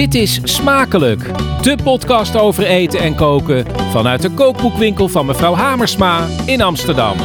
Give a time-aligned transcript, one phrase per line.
[0.00, 1.22] Dit is Smakelijk,
[1.62, 7.16] de podcast over eten en koken vanuit de kookboekwinkel van mevrouw Hamersma in Amsterdam.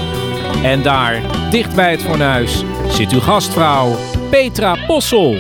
[0.64, 3.96] En daar, dicht bij het fornuis, zit uw gastvrouw
[4.30, 5.36] Petra Possel.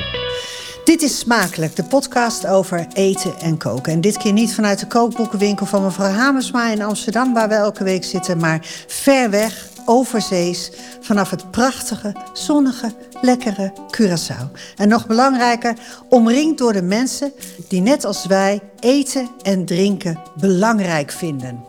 [0.83, 3.93] Dit is Smakelijk, de podcast over eten en koken.
[3.93, 7.83] En dit keer niet vanuit de kookboekenwinkel van mevrouw Hamersma in Amsterdam, waar we elke
[7.83, 10.71] week zitten, maar ver weg, overzees,
[11.01, 14.51] vanaf het prachtige, zonnige, lekkere Curaçao.
[14.75, 15.77] En nog belangrijker,
[16.09, 17.33] omringd door de mensen
[17.67, 21.63] die net als wij eten en drinken belangrijk vinden.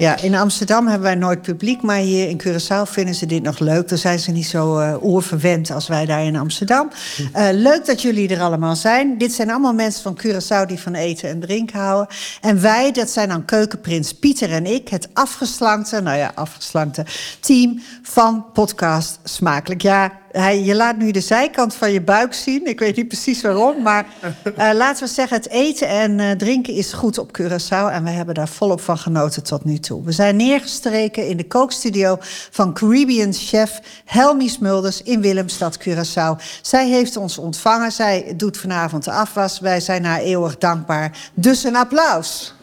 [0.00, 3.88] In Amsterdam hebben wij nooit publiek, maar hier in Curaçao vinden ze dit nog leuk.
[3.88, 6.90] Dan zijn ze niet zo uh, oerverwend als wij daar in Amsterdam.
[7.18, 9.18] Uh, leuk dat jullie er allemaal zijn.
[9.18, 12.16] Dit zijn allemaal mensen van Curaçao die van eten en drinken houden.
[12.40, 17.04] En wij, dat zijn dan keukenprins Pieter en ik, het afgeslankte, nou ja, afgeslankte
[17.40, 19.82] team van podcast Smakelijk.
[19.82, 22.66] Ja, hij, je laat nu de zijkant van je buik zien.
[22.66, 23.82] Ik weet niet precies waarom.
[23.82, 24.06] Maar
[24.58, 27.92] uh, laten we zeggen, het eten en uh, drinken is goed op Curaçao.
[27.92, 30.04] En we hebben daar volop van genoten tot nu toe.
[30.04, 32.16] We zijn neergestreken in de kookstudio
[32.50, 36.42] van Caribbean chef Helmi Smulders in Willemstad, Curaçao.
[36.62, 37.92] Zij heeft ons ontvangen.
[37.92, 39.60] Zij doet vanavond de afwas.
[39.60, 41.30] Wij zijn haar eeuwig dankbaar.
[41.34, 42.54] Dus een applaus.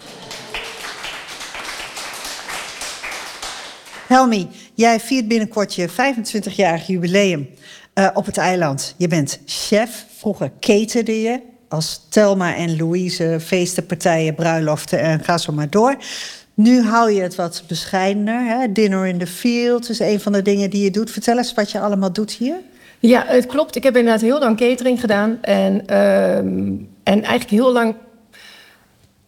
[4.08, 7.50] Helmi, jij viert binnenkort je 25-jarig jubileum
[7.96, 8.96] uh, op het eiland.
[8.98, 15.38] Je bent chef, vroeger caterde je als Telma en Louise feesten, partijen, bruiloften en ga
[15.38, 15.96] zo maar door.
[16.54, 18.46] Nu hou je het wat bescheidener.
[18.46, 18.72] Hè?
[18.72, 21.12] Dinner in the field is een van de dingen die je doet.
[21.12, 22.56] Vertel eens wat je allemaal doet hier.
[23.00, 23.76] Ja, het klopt.
[23.76, 25.38] Ik heb inderdaad heel lang catering gedaan.
[25.42, 27.96] En, um, en eigenlijk heel lang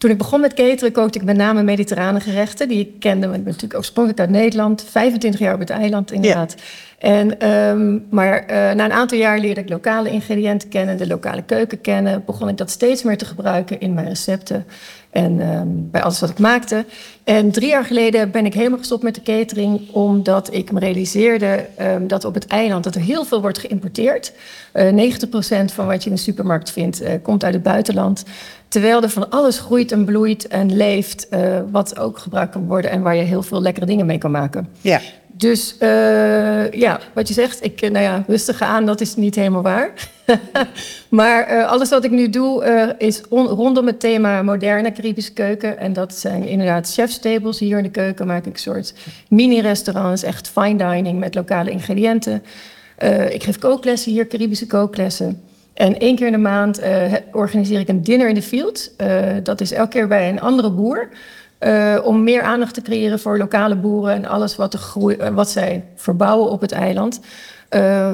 [0.00, 2.68] toen ik begon met cateren kookte ik met name mediterrane gerechten.
[2.68, 4.84] Die ik kende, ik ben natuurlijk oorspronkelijk uit Nederland.
[4.90, 6.54] 25 jaar op het eiland inderdaad.
[6.56, 6.64] Ja.
[7.00, 11.42] En, um, maar uh, na een aantal jaar leerde ik lokale ingrediënten kennen, de lokale
[11.42, 12.22] keuken kennen.
[12.26, 14.66] Begon ik dat steeds meer te gebruiken in mijn recepten
[15.10, 16.84] en um, bij alles wat ik maakte.
[17.24, 21.66] En drie jaar geleden ben ik helemaal gestopt met de catering, omdat ik me realiseerde
[21.80, 24.32] um, dat op het eiland dat er heel veel wordt geïmporteerd.
[24.74, 28.24] Uh, 90% van wat je in de supermarkt vindt, uh, komt uit het buitenland.
[28.70, 32.90] Terwijl er van alles groeit en bloeit en leeft, uh, wat ook gebruikt kan worden
[32.90, 34.68] en waar je heel veel lekkere dingen mee kan maken.
[34.80, 35.00] Ja.
[35.26, 39.62] Dus uh, ja, wat je zegt, ik, nou ja, rustig aan, dat is niet helemaal
[39.62, 39.92] waar.
[41.08, 45.32] maar uh, alles wat ik nu doe uh, is on, rondom het thema moderne Caribische
[45.32, 45.78] keuken.
[45.78, 47.58] En dat zijn inderdaad chefstables.
[47.58, 48.94] Hier in de keuken maak ik een soort
[49.28, 52.42] mini-restaurants, echt fine dining met lokale ingrediënten.
[53.30, 55.49] ik geef kooklessen hier, Caribische kooklessen.
[55.74, 56.80] En één keer in de maand
[57.32, 58.92] organiseer ik een dinner in the field.
[59.42, 61.08] dat is elke keer bij een andere boer.
[61.60, 65.84] Uh, om meer aandacht te creëren voor lokale boeren en alles wat, groei, wat zij
[65.94, 67.20] verbouwen op het eiland.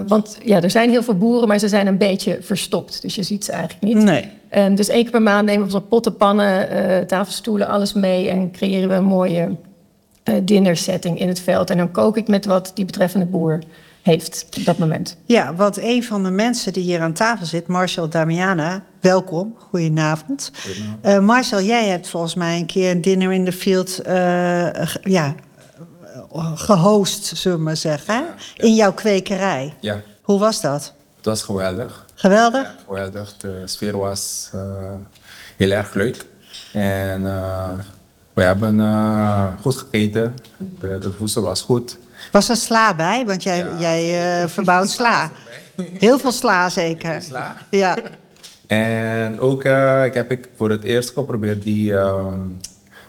[0.06, 3.03] Want ja, er zijn heel veel boeren, maar ze zijn een beetje verstopt.
[3.03, 4.05] Dus je ziet ze eigenlijk niet.
[4.05, 4.28] Nee.
[4.49, 8.28] En dus één keer per maand nemen we onze potten, pannen, tafelstoelen, alles mee.
[8.28, 9.56] En creëren we een mooie
[10.43, 11.71] dinnersetting in het veld.
[11.71, 13.59] En dan kook ik met wat die betreffende boer
[14.06, 15.17] heeft op dat moment.
[15.25, 20.50] Ja, want een van de mensen die hier aan tafel zit, Marcel Damiana, welkom, goedenavond.
[21.05, 25.34] Uh, Marcel, jij hebt volgens mij een keer een dinner in the field uh, ja,
[26.55, 28.65] gehost, zullen we maar zeggen, ja, ja.
[28.65, 29.75] in jouw kwekerij.
[29.81, 30.03] Ja.
[30.22, 30.93] Hoe was dat?
[31.16, 32.06] Het was geweldig.
[32.15, 32.62] Geweldig?
[32.62, 33.37] Ja, geweldig.
[33.37, 34.61] De sfeer was uh,
[35.56, 36.27] heel erg leuk.
[36.72, 37.22] En
[38.33, 38.78] we hebben
[39.61, 40.34] goed gegeten.
[40.81, 41.99] De, de voedsel was goed.
[42.37, 43.27] Was er sla bij?
[43.27, 43.77] Want jij, ja.
[43.79, 45.31] jij uh, verbouwt sla.
[45.99, 47.23] Heel veel sla zeker.
[47.23, 47.57] Sla?
[47.71, 47.97] Ja.
[48.67, 52.33] En ook uh, ik heb ik voor het eerst geprobeerd die uh,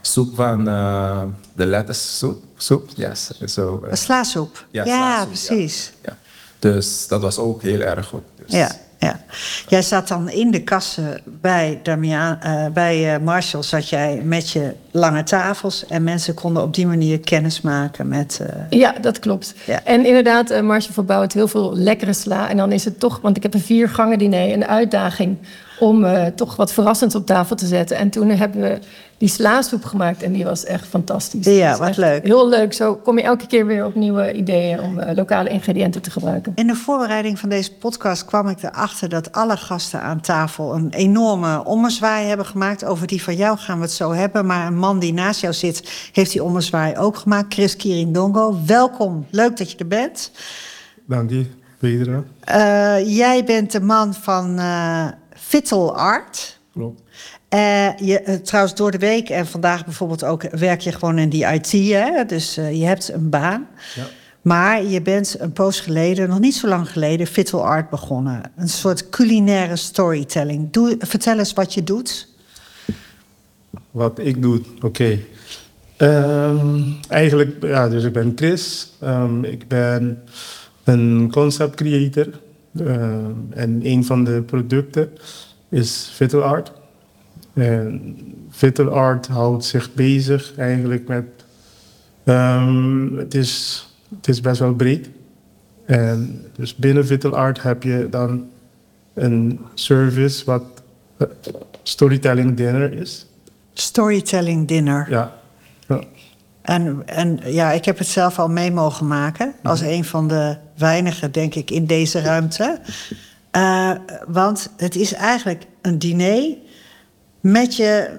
[0.02, 1.22] soep van uh,
[1.56, 2.90] de lettuce soep.
[2.96, 3.32] Yes.
[3.44, 4.66] So, Slaasoep.
[4.72, 5.94] Ja, ja precies.
[6.02, 6.10] Ja.
[6.10, 6.18] Ja.
[6.60, 8.24] Dus dat was ook heel erg goed.
[8.36, 8.52] Dus.
[8.52, 8.72] Ja.
[9.00, 9.20] Ja.
[9.68, 14.50] Jij zat dan in de kassen bij, Damian, uh, bij uh, Marshall, zat jij met
[14.50, 18.40] je lange tafels en mensen konden op die manier kennis maken met.
[18.42, 18.80] Uh...
[18.80, 19.54] Ja, dat klopt.
[19.66, 19.84] Ja.
[19.84, 22.50] En inderdaad, uh, Marshall verbouwt heel veel lekkere sla.
[22.50, 25.38] En dan is het toch, want ik heb een vier gangen diner, een uitdaging
[25.80, 27.98] om uh, toch wat verrassends op tafel te zetten.
[27.98, 28.80] En toen hebben we
[29.18, 31.46] die slaasoep gemaakt en die was echt fantastisch.
[31.46, 32.24] Ja, wat leuk.
[32.24, 32.74] Heel leuk.
[32.74, 36.52] Zo kom je elke keer weer op nieuwe ideeën om uh, lokale ingrediënten te gebruiken.
[36.56, 40.90] In de voorbereiding van deze podcast kwam ik erachter dat alle gasten aan tafel een
[40.90, 42.86] enorme ommezwaai hebben gemaakt.
[42.86, 44.46] Over die van jou gaan we het zo hebben.
[44.46, 47.54] Maar een man die naast jou zit, heeft die ommezwaai ook gemaakt.
[47.54, 49.26] Chris Kirindongo, welkom.
[49.30, 50.32] Leuk dat je er bent.
[51.06, 51.46] Dank je,
[51.78, 52.24] Peter.
[52.52, 54.60] Uh, jij bent de man van
[55.48, 56.60] Vittel Art.
[56.74, 57.02] Klopt.
[57.54, 61.30] Uh, je, uh, trouwens, door de week en vandaag bijvoorbeeld ook werk je gewoon in
[61.30, 61.72] die IT.
[61.72, 62.26] Hè?
[62.26, 63.68] Dus uh, je hebt een baan.
[63.96, 64.04] Ja.
[64.42, 68.42] Maar je bent een poos geleden, nog niet zo lang geleden, Vittel Art begonnen.
[68.56, 70.72] Een soort culinaire storytelling.
[70.72, 72.28] Doe, vertel eens wat je doet.
[73.92, 75.20] Wat ik doe, oké.
[75.98, 78.92] Ehm, eigenlijk, ja, dus ik ben Chris.
[79.00, 80.24] Ehm, ik ben
[80.84, 82.28] een concept creator.
[82.82, 85.10] Ehm, en een van de producten
[85.70, 86.72] is Vittel Art.
[87.54, 88.18] En
[88.50, 91.26] Vittel Art houdt zich bezig eigenlijk met...
[92.24, 93.86] ehm, het, is,
[94.16, 95.10] het is best wel breed.
[95.86, 98.46] En dus binnen Vittel Art heb je dan
[99.14, 100.64] een service wat
[101.18, 101.28] eh,
[101.84, 103.26] storytelling dinner is.
[103.74, 105.08] Storytelling dinner.
[105.10, 105.34] Ja.
[105.88, 106.02] ja.
[106.62, 109.54] En, en ja, ik heb het zelf al mee mogen maken.
[109.64, 112.80] Als een van de weinigen, denk ik, in deze ruimte.
[113.52, 113.92] Eh,
[114.28, 116.56] want het is eigenlijk een diner
[117.40, 118.10] met je,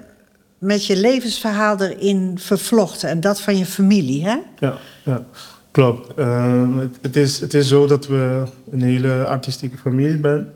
[0.57, 3.09] met je levensverhaal erin vervlochten.
[3.09, 4.37] En dat van je familie, hè?
[4.59, 5.25] Ja, ja.
[5.71, 6.13] klopt.
[6.17, 10.47] Ehm, het, het, is, het is zo dat we een hele artistieke familie zijn.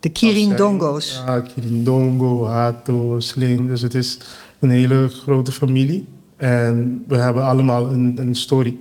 [0.00, 1.22] De Kirindongo's.
[1.26, 3.68] Ja, Kirindongo, Hato, Sling.
[3.68, 4.18] Dus het is
[4.58, 6.06] een hele grote familie.
[6.36, 8.78] En we hebben allemaal een, een story.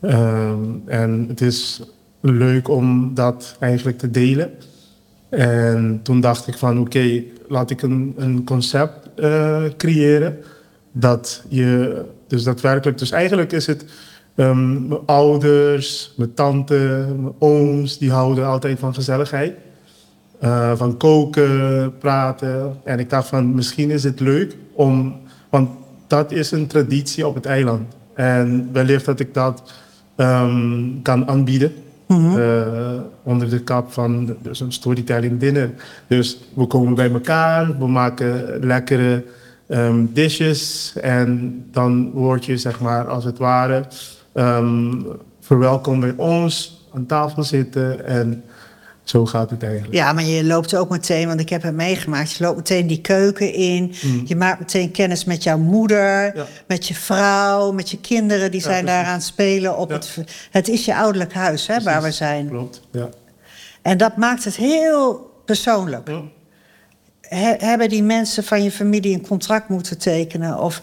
[0.00, 1.82] Ehm, en het is
[2.20, 4.50] leuk om dat eigenlijk te delen.
[5.28, 10.38] En toen dacht ik van oké, laat ik een, een concept eh, creëren.
[10.92, 13.84] Dat je, dus daadwerkelijk, dus eigenlijk is het
[14.34, 19.54] ehm, mijn ouders, mijn tante, mijn ooms, die houden altijd van gezelligheid.
[20.38, 22.76] Eh, van koken, praten.
[22.84, 25.16] En ik dacht van misschien is het leuk om,
[25.48, 25.70] want
[26.06, 27.94] dat is een traditie op het eiland.
[28.14, 29.72] En wellicht dat ik dat
[30.18, 31.72] ehm, kan aanbieden.
[32.08, 35.70] eh, onder de kap van dus een storytelling dinner.
[36.06, 39.24] Dus we komen bij elkaar, we maken lekkere
[39.66, 40.92] ehm, dishes.
[41.00, 43.84] En dan word je zeg maar als het ware
[44.32, 44.94] ehm
[45.40, 48.06] verwelkomd bij ons, aan tafel zitten.
[48.06, 48.42] En
[49.08, 49.94] zo gaat het eigenlijk.
[49.94, 52.32] Ja, maar je loopt ook meteen, want ik heb het meegemaakt.
[52.32, 53.94] Je loopt meteen die keuken in.
[54.24, 56.46] Je maakt meteen kennis met jouw moeder, Ja.
[56.66, 58.50] met je vrouw, met je kinderen.
[58.50, 59.94] Die zijn daar aan het spelen op Ja.
[59.96, 60.16] het.
[60.50, 62.48] Het is je ouderlijk huis, hè, waar we zijn.
[62.48, 63.08] Klopt, ja.
[63.82, 66.08] En dat maakt het heel persoonlijk.
[67.20, 70.58] He- hebben die mensen van je familie een contract moeten tekenen?
[70.60, 70.80] Of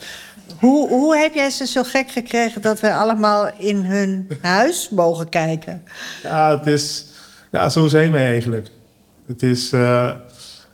[0.59, 5.29] hoe, hoe heb jij ze zo gek gekregen dat we allemaal in hun huis mogen
[5.29, 5.83] kijken?
[6.23, 7.05] Ja, het is,
[7.55, 8.67] ja, zo zijn wij eigenlijk.
[9.27, 10.09] Het is, eh,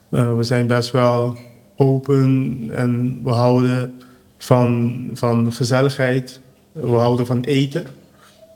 [0.09, 1.37] eh, we zijn best wel
[1.75, 4.01] open en we houden
[4.37, 6.39] van, van gezelligheid.
[6.71, 7.85] We houden van eten.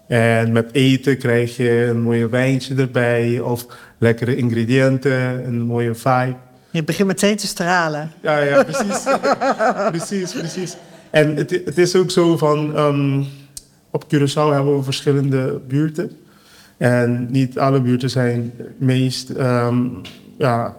[0.07, 3.65] En met eten krijg je een mooie wijntje erbij of
[3.97, 6.35] lekkere ingrediënten, een mooie vibe.
[6.71, 8.11] Je begint meteen te stralen.
[8.21, 9.03] Ja, ja, precies.
[9.97, 10.75] precies, precies.
[11.09, 13.23] En het, het is ook zo van, ehm,
[13.91, 16.24] op Curaçao hebben we verschillende buurten.
[16.77, 19.87] En niet alle buurten zijn meest, ehm,
[20.37, 20.75] ja,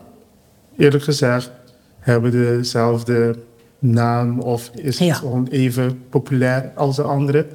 [0.77, 1.51] eerlijk gezegd,
[1.99, 3.37] hebben dezelfde
[3.79, 7.47] naam of is het gewoon even populair als de andere.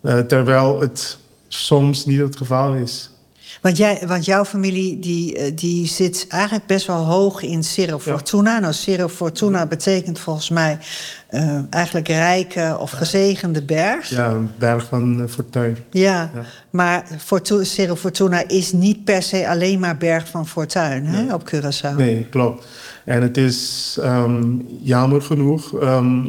[0.00, 1.18] Eh, terwijl het
[1.48, 3.10] soms niet het geval is.
[3.62, 7.98] Want, jij, want jouw familie die, eh, die zit eigenlijk best wel hoog in Cerro
[7.98, 8.58] Fortuna.
[8.58, 10.78] Nou, Fortuna betekent volgens mij
[11.28, 14.08] eh, eigenlijk rijke of gezegende berg.
[14.08, 15.76] Ja, een berg van eh, fortuin.
[15.90, 16.42] Ja, Ja.
[16.70, 17.64] maar Fortu
[17.96, 21.96] Fortuna is niet per se alleen maar berg van fortuin hè, op Curaçao.
[21.96, 22.66] Nee, klopt.
[23.04, 24.44] En het is ehm,
[24.82, 25.80] jammer genoeg.
[25.80, 26.26] ehm,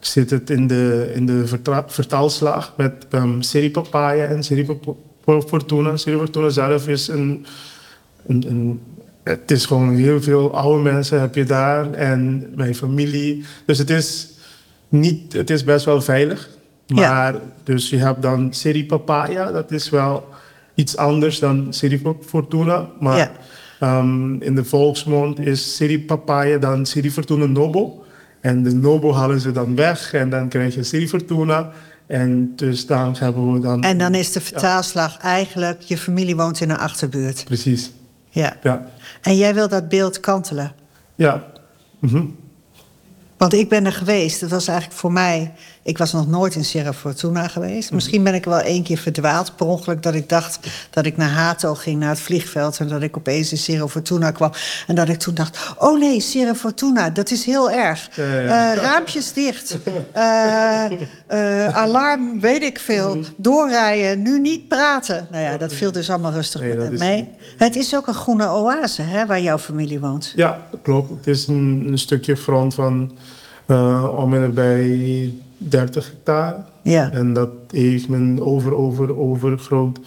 [0.00, 3.40] zit het in de, in de vertaalslag met um,
[4.28, 4.64] en Seri
[5.36, 5.96] Pap- Fortuna.
[6.50, 7.46] Zelf is een,
[8.26, 8.80] een, een.
[9.22, 13.44] Het is gewoon heel veel oude mensen heb je daar en mijn familie.
[13.66, 14.30] Dus het is,
[14.88, 16.48] niet, het is best wel veilig.
[16.86, 16.94] Ja.
[17.12, 20.28] Maar dus je hebt dan Seri Papaya, dat is wel
[20.74, 22.88] iets anders dan Seri Fortuna.
[23.00, 23.30] Maar Ja.
[23.80, 28.04] Ehm, in de volksmond is Siri Papaya dan Siri Fortuna Nobo.
[28.40, 31.72] En de Nobo halen ze dan weg en dan krijg je Siri Fortuna.
[32.08, 33.82] En dus dan hebben we dan...
[33.82, 35.82] En dan is de vertaalslag eigenlijk...
[35.82, 37.44] je familie woont in een achterbuurt.
[37.44, 37.90] Precies,
[38.30, 38.56] Ja.
[38.62, 38.86] ja.
[39.22, 40.72] En jij wil dat beeld kantelen.
[41.14, 41.44] Ja.
[41.98, 42.24] Mhm.
[43.38, 44.40] Want ik ben er geweest.
[44.40, 45.52] Dat was eigenlijk voor mij...
[45.82, 47.92] Ik was nog nooit in Sierra Fortuna geweest.
[47.92, 50.02] Misschien ben ik wel één keer verdwaald per ongeluk...
[50.02, 50.58] dat ik dacht
[50.90, 52.78] dat ik naar Hato ging, naar het vliegveld...
[52.78, 54.52] en dat ik opeens in Sierra Fortuna kwam.
[54.86, 55.58] En dat ik toen dacht...
[55.78, 58.08] oh nee, Sierra Fortuna, dat is heel erg.
[58.14, 58.72] Ja, ja.
[58.74, 59.76] Eh, raampjes dicht.
[60.12, 60.84] Eh,
[61.26, 63.18] eh, alarm, weet ik veel.
[63.36, 65.28] Doorrijden, nu niet praten.
[65.30, 67.28] Nou ja, dat viel dus allemaal rustig Nee, is- mee.
[67.56, 70.32] Het is ook een groene oase, hè, waar jouw familie woont.
[70.36, 71.10] Ja, klopt.
[71.10, 73.12] Het is een, een stukje front van
[73.68, 76.56] eh om en bij 30 hectare.
[76.82, 77.10] Ja.
[77.12, 79.98] En dat heeft mijn over, over, overgroot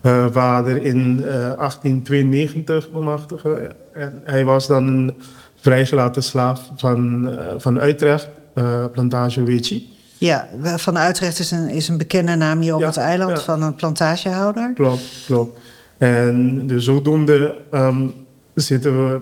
[0.00, 3.72] eh, vader in eh, 1892 bemachtigen.
[3.92, 5.14] En hij was dan een
[5.62, 9.90] vrijgelaten slaaf van, eh, van Utrecht, eh, plantage Wechi.
[10.18, 13.44] Ja, Van Utrecht is een, is een bekende naam hier op Ja, het eiland ja.
[13.44, 14.72] van een plantagehouder.
[14.74, 15.58] Klopt, klopt.
[15.98, 18.06] En dus zodoende ehm,
[18.54, 19.20] zitten we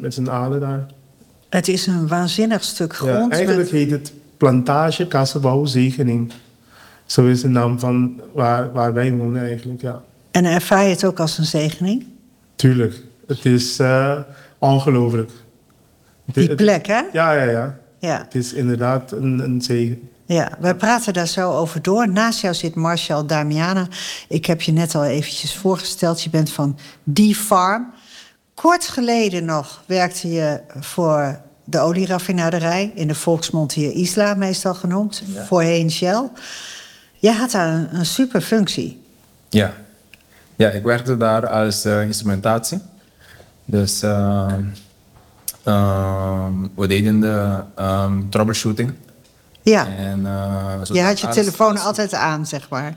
[0.00, 0.86] met z'n allen daar.
[1.48, 3.32] Het is een waanzinnig stuk Ja, grond.
[3.32, 6.32] eigenlijk met- heet het plantage Kassenbouw Zegening.
[7.06, 10.02] Zo is de naam van waar, waar wij wonen eigenlijk, ja.
[10.30, 12.06] En ervaar je het ook als een zegening?
[12.56, 12.94] Tuurlijk.
[13.26, 14.18] Het is eh,
[14.58, 15.30] ongelooflijk.
[16.24, 17.00] Die plek, hè?
[17.12, 17.78] Ja, ja, ja.
[17.98, 18.18] Ja.
[18.24, 20.08] Het is inderdaad een, een zegen.
[20.26, 22.08] Ja, wij praten daar zo over door.
[22.08, 23.86] Naast jou zit Marshall Damiana.
[24.28, 26.22] Ik heb je net al eventjes voorgesteld.
[26.22, 27.92] Je bent van Die Farm.
[28.60, 32.92] Kort geleden nog werkte je voor de olieraffinaderij...
[32.94, 35.22] in de volksmond hier Isla meestal genoemd.
[35.46, 36.28] Voorheen Shell.
[37.14, 39.02] Jij had daar een, een super functie.
[39.48, 39.72] Ja.
[40.56, 42.80] ja, ik werkte daar als eh, instrumentatie.
[43.64, 44.64] Dus ehm,
[45.62, 48.94] ehm, we deden de ehm, troubleshooting.
[49.62, 52.96] Ja, En, eh, je had je telefoon altijd aan, zeg maar.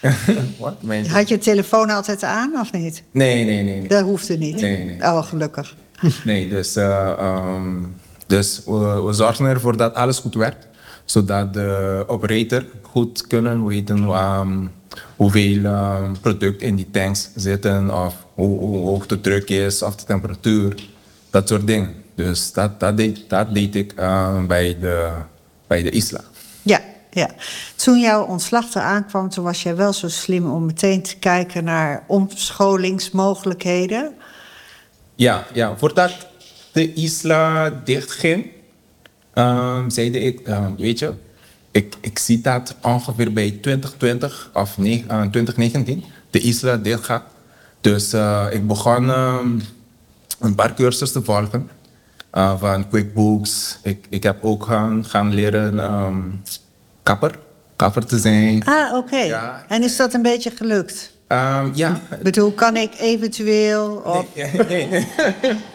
[0.58, 0.74] Wat?
[1.08, 3.02] Had je telefoon altijd aan, of niet?
[3.10, 3.78] Nee, nee, nee.
[3.78, 3.88] nee.
[3.88, 4.60] Dat hoefde niet.
[4.60, 5.02] Nee, nee.
[5.02, 5.74] Oh, gelukkig.
[6.24, 7.84] Nee, dus, eh, ehm,
[8.26, 10.66] dus we, we zorgen ervoor dat alles goed werkt.
[11.04, 14.66] Zodat de operator goed kunnen weten ehm,
[15.16, 18.04] hoeveel ehm, product in die tanks zitten.
[18.04, 20.88] Of hoe, hoe hoog de druk is, of de temperatuur.
[21.30, 21.94] Dat soort dingen.
[22.14, 23.94] Dus dat, dat, deed, dat deed ik
[24.46, 25.10] bij, de,
[25.66, 26.20] bij de Isla.
[27.10, 27.30] Ja.
[27.76, 31.64] Toen jouw ontslag eraan kwam, toen was jij wel zo slim om meteen te kijken
[31.64, 34.14] naar omscholingsmogelijkheden.
[35.14, 36.28] Ja, ja, voordat
[36.72, 38.46] de Isla dichtging,
[39.34, 41.12] um, zeide ik, ehm, weet je,
[41.70, 47.24] ik, ik zie dat ongeveer bij 2020 of ne- eh, 2019 de Isla dicht gaat.
[47.80, 49.58] Dus eh, ik begon ehm,
[50.40, 51.70] een paar cursussen te volgen
[52.30, 53.78] eh, van QuickBooks.
[53.82, 55.78] Ik, ik heb ook gaan, gaan leren
[57.10, 57.38] kapper,
[57.76, 58.64] kapper te zijn.
[58.64, 59.16] Ah, oké.
[59.16, 59.64] Ja.
[59.68, 61.12] En is dat een beetje gelukt?
[61.26, 64.02] Ehm, ja, Ik bedoel, kan ik eventueel...
[64.04, 65.06] Of, nee, nee, nee.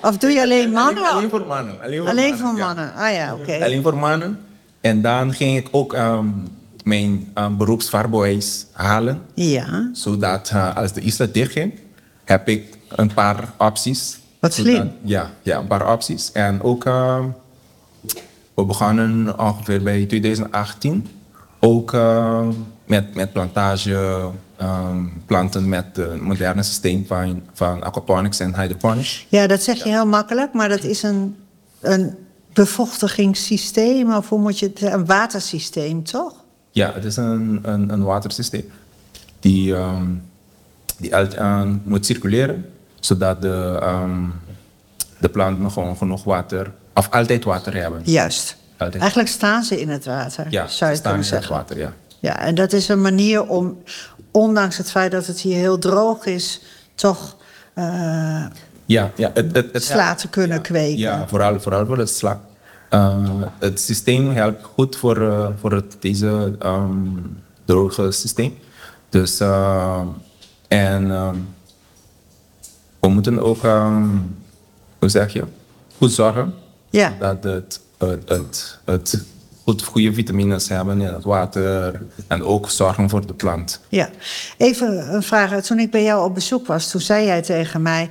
[0.01, 1.03] of doe je alleen mannen?
[1.11, 1.81] Alleen voor mannen.
[1.81, 2.65] Alleen voor Alleen mannen, voor ja.
[2.65, 2.93] mannen.
[2.95, 3.63] Ah ja, oké.
[3.63, 4.39] Alleen voor mannen.
[4.81, 6.25] En dan ging ik ook ehm,
[6.83, 9.21] mijn um, beroepsvaarbewijs halen.
[9.33, 11.73] Ja, Zodat eh, als de ISLA dichtging,
[12.23, 14.19] heb ik een paar opties.
[14.39, 14.91] Wat Zodat- slim.
[15.03, 16.31] ja, ja, een paar opties.
[16.31, 16.83] En ook,
[18.53, 21.07] we begonnen ongeveer bij 2018.
[21.65, 22.51] Ook ehm,
[22.85, 29.25] met, met plantage, ehm, planten met het moderne systeem van, van aquaponics en hydroponics.
[29.29, 31.35] ja dat zeg je heel makkelijk, maar dat is een,
[31.79, 32.15] een
[32.53, 36.33] bevochtigingssysteem, of hoe moet je het Een watersysteem, toch?
[36.71, 38.69] Ja, het is een, een, een watersysteem
[39.39, 40.05] die, ehm,
[40.97, 41.11] die
[41.83, 42.65] moet circuleren,
[42.99, 44.23] zodat de, ehm,
[45.19, 48.01] de planten gewoon genoeg water, of altijd water hebben.
[48.03, 48.57] Juist.
[48.77, 49.01] Altijd.
[49.01, 51.93] Eigenlijk staan ze in het water, Ja, zou je staan het water, ja.
[52.19, 53.77] Ja, en dat is een manier om,
[54.31, 56.61] ondanks het feit dat het hier heel droog is,
[56.95, 57.35] toch
[57.73, 58.45] eh,
[58.85, 60.97] Ja, ja het, het, het sla te kunnen kweken.
[60.97, 62.41] Ja, vooral, vooral voor het sla.
[62.89, 63.23] Eh,
[63.59, 67.07] het systeem helpt goed voor, eh, voor het, deze ehm,
[67.65, 68.57] droge systeem.
[69.09, 69.39] Dus,
[70.67, 71.35] en ehm,
[72.99, 74.07] we moeten ook, ehm,
[74.99, 75.43] hoe zeg je,
[75.97, 76.53] goed zorgen
[76.89, 77.13] Ja.
[77.19, 79.23] dat het, het, het, het
[79.65, 83.81] goed goede vitamines hebben in het water en ook zorgen voor de plant.
[83.89, 84.09] Ja,
[84.57, 85.63] even een vraag.
[85.63, 88.09] Toen ik bij jou op bezoek was, toen zei jij tegen mij...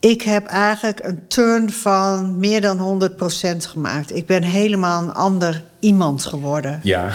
[0.00, 4.16] ik heb eigenlijk een turn van meer dan 100% gemaakt.
[4.16, 6.80] Ik ben helemaal een ander iemand geworden.
[6.82, 7.12] Ja,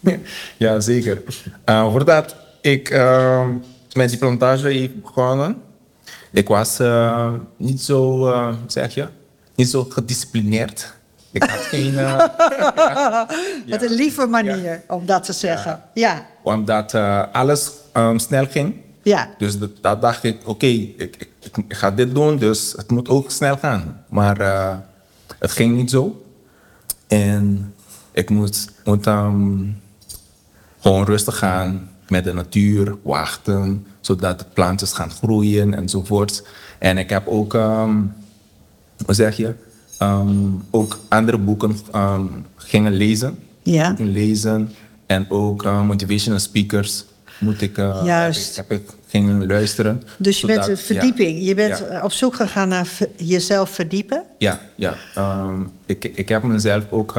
[0.56, 1.22] ja zeker.
[1.64, 3.48] Eh, voordat ik eh,
[3.92, 5.56] met die plantage heb begonnen,
[6.30, 8.32] ik was eh, niet zo,
[8.66, 9.06] zeg je,
[9.54, 11.00] niet zo gedisciplineerd.
[11.32, 12.16] Ik had geen, eh,
[13.68, 15.82] Wat een lieve manier om dat te zeggen.
[15.94, 18.74] Ja, omdat eh, alles ehm, snel ging.
[19.02, 21.28] ja, Dus dat, dat dacht ik, oké, ik, ik,
[21.68, 24.04] ik ga dit doen, dus het moet ook snel gaan.
[24.08, 24.76] Maar eh,
[25.38, 26.22] het ging niet zo.
[27.06, 27.74] En
[28.12, 29.64] ik moet, moet ehm,
[30.80, 36.42] gewoon rustig gaan met de natuur, wachten, zodat de plantjes gaan groeien enzovoort.
[36.78, 37.96] En ik heb ook, ehm,
[39.04, 39.54] hoe zeg je,
[40.02, 40.36] ehm,
[40.70, 42.24] ook andere boeken ehm,
[42.56, 43.38] gingen lezen.
[43.62, 43.94] ja.
[43.98, 44.70] Lezen
[45.06, 47.04] en ook eh, motivational speakers
[47.40, 48.56] moet ik, eh, Juist.
[48.56, 50.02] Heb, ik, heb ik gingen luisteren.
[50.18, 51.44] Dus je bent een verdieping.
[51.44, 52.02] Je bent Ja.
[52.04, 54.22] op zoek gegaan naar jezelf verdiepen.
[54.38, 54.94] Ja, ja.
[55.14, 57.14] Ehm, ik, ik heb mezelf ook,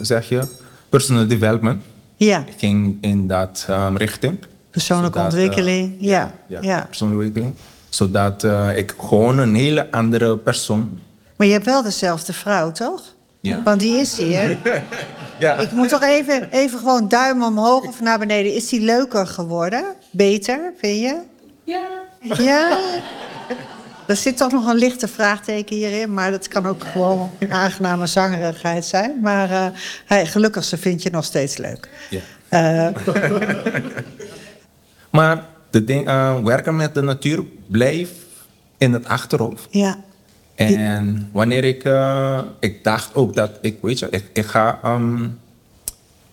[0.00, 0.40] zeg je,
[0.88, 1.82] personal development.
[2.16, 4.38] Ja, ging in dat richting.
[4.70, 5.96] persoonlijke Zodat, eh, ontwikkeling.
[6.00, 6.84] ja, Ja, ja.
[6.88, 7.54] persoonlijke ontwikkeling.
[7.88, 8.44] Zodat
[8.76, 10.98] ik gewoon een hele andere persoon.
[11.38, 13.02] Maar je hebt wel dezelfde vrouw, toch?
[13.40, 13.62] Ja.
[13.62, 14.56] Want die is hier.
[15.38, 15.54] Ja.
[15.56, 18.54] Ik moet toch even, even gewoon duim omhoog of naar beneden.
[18.54, 19.84] Is die leuker geworden?
[20.10, 21.20] Beter, vind je?
[21.64, 21.86] Ja.
[22.20, 22.78] Ja?
[24.06, 28.06] Er zit toch nog een lichte vraagteken hierin, maar dat kan ook gewoon een aangename
[28.06, 29.20] zangerigheid zijn.
[29.20, 29.66] Maar eh,
[30.06, 31.88] hij, gelukkig, ze vindt je nog steeds leuk.
[32.10, 32.20] Ja.
[32.48, 33.14] Eh,
[35.10, 38.12] Maar de ding, eh, werken met de natuur blijft
[38.78, 39.66] in het achterhoofd.
[39.70, 39.96] ja,
[40.58, 45.26] En wanneer ik, eh, ik dacht ook dat ik, weet je, ik, ik ga ehm,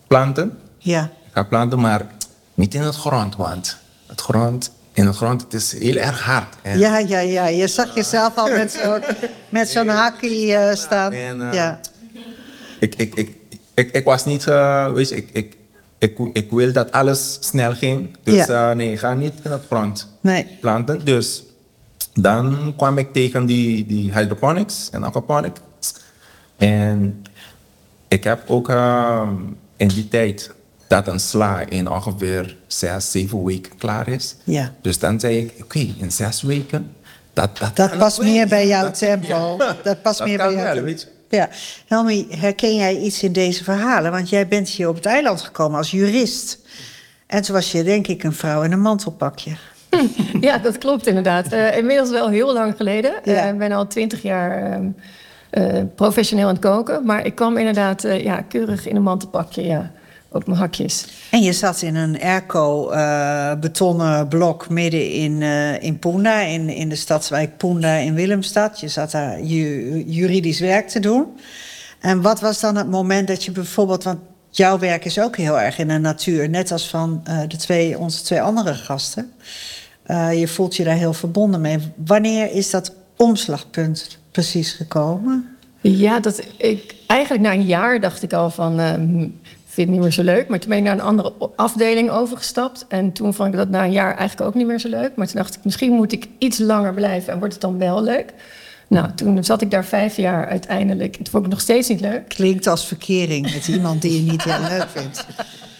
[0.06, 0.58] planten.
[0.78, 2.06] ja, Ik ga planten, maar
[2.54, 6.54] niet in het grond, want het grond, in het grond het is heel erg hard.
[6.62, 7.46] En, ja, ja, ja.
[7.46, 9.02] Je zag jezelf al met zo'n
[9.48, 11.12] met zo'n hakkie eh, staan.
[11.12, 11.80] En, eh, ja.
[12.80, 13.36] ik, ik, ik,
[13.74, 15.56] ik, ik was niet, weet je, ik, ik,
[15.98, 18.16] ik, ik wil dat alles snel ging.
[18.22, 18.74] Dus Ja.
[18.74, 20.46] nee, ik ga niet in het grond Nee.
[20.60, 21.04] planten.
[21.04, 21.42] Dus
[22.20, 25.60] dan kwam ik tegen die, die hydroponics en aquaponics.
[26.56, 27.22] En
[28.08, 29.34] ik heb ook ehm,
[29.76, 30.54] in die tijd
[30.88, 34.36] dat een sla in ongeveer zes, zeven weken klaar is.
[34.44, 34.72] Ja.
[34.82, 36.92] Dus dan zei ik, oké, in zes weken,
[37.32, 39.56] dat, dat, past meer bij jouw Dat- tempo.
[39.82, 41.02] Dat past meer bij jouw tempo.
[41.28, 41.48] Ja.
[41.86, 44.10] Helmi, herken jij iets in deze verhalen?
[44.10, 46.58] Want jij bent hier op het eiland gekomen als jurist.
[47.26, 49.56] En toen was je denk ik een vrouw in een mantelpakje.
[50.40, 51.46] Ja, dat klopt inderdaad.
[51.52, 53.12] Eh, inmiddels wel heel lang geleden.
[53.24, 53.42] Ja.
[53.42, 54.86] Eh, ik ben al twintig jaar ehm,
[55.50, 57.04] eh, professioneel aan het koken.
[57.04, 59.90] Maar ik kwam inderdaad ja, keurig in een mantelpakje, ja.
[60.28, 61.06] Op mijn hakjes.
[61.30, 65.42] En je zat in een airco eh, betonnen blok midden in,
[65.80, 68.80] in Poenda, in, in de stadswijk Poenda in Willemstad.
[68.80, 71.26] Je zat daar ju- juridisch werk te doen.
[72.00, 74.18] En wat was dan het moment dat je bijvoorbeeld, want
[74.50, 78.22] jouw werk is ook heel erg in de natuur, net als van de twee, onze
[78.22, 79.32] twee andere gasten.
[80.06, 81.78] Eh, je voelt je daar heel verbonden mee.
[82.04, 85.56] Wanneer is dat omslagpunt precies gekomen?
[85.80, 88.80] Ja, dat ik, eigenlijk na een jaar dacht ik al van...
[88.80, 89.32] ik
[89.64, 90.48] vind het niet meer zo leuk.
[90.48, 92.84] Maar toen ben ik naar een andere afdeling overgestapt.
[92.88, 95.16] En toen vond ik dat na een jaar eigenlijk ook niet meer zo leuk.
[95.16, 97.32] Maar toen dacht ik, misschien moet ik iets langer blijven...
[97.32, 98.32] en wordt het dan wel leuk.
[98.88, 101.16] Nou, toen zat ik daar vijf jaar uiteindelijk.
[101.16, 102.28] Toen vond ik het nog steeds niet leuk.
[102.28, 105.26] Klinkt als verkering met iemand die je niet heel leuk vindt.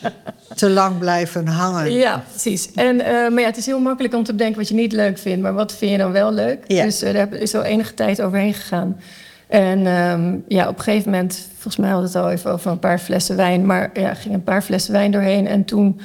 [0.55, 1.93] Te lang blijven hangen.
[1.93, 2.73] Ja, precies.
[2.75, 5.19] En, eh, maar ja, het is heel makkelijk om te bedenken wat je niet leuk
[5.19, 5.43] vindt.
[5.43, 6.59] Maar wat vind je dan wel leuk?
[6.67, 6.85] Ja.
[6.85, 9.01] Dus eh, daar is al enige tijd overheen gegaan.
[9.47, 12.71] En ehm, ja, op een gegeven moment, volgens mij hadden we het al even over
[12.71, 13.67] een paar flessen wijn.
[13.67, 15.47] Maar ja, ging een paar flessen wijn doorheen.
[15.47, 16.01] En toen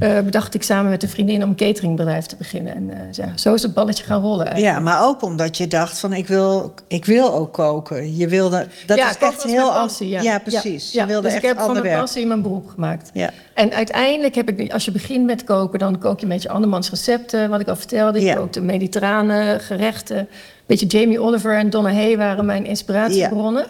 [0.00, 2.74] eh, bedacht ik samen met een vriendin om een cateringbedrijf te beginnen.
[2.74, 4.46] En eh, ja, zo is het balletje gaan rollen.
[4.46, 4.74] eigenlijk.
[4.76, 8.16] Ja, maar ook omdat je dacht van ik wil, ik wil ook koken.
[8.16, 10.08] Je wilde, dat ja, is echt heel passie.
[10.08, 10.92] Ja, Ja, precies.
[10.92, 13.10] Ja, Je wilde dus echt ik heb van mijn passie mijn beroep gemaakt.
[13.12, 13.30] Ja.
[13.54, 16.90] En uiteindelijk heb ik, als je begint met koken, dan kook je met je andermans
[16.90, 18.18] recepten, wat ik al vertelde.
[18.18, 18.34] Ik Ja.
[18.34, 20.28] kookte mediterrane gerechten.
[20.66, 23.66] Beetje Jamie Oliver en Donna Hay waren mijn inspiratiebronnen.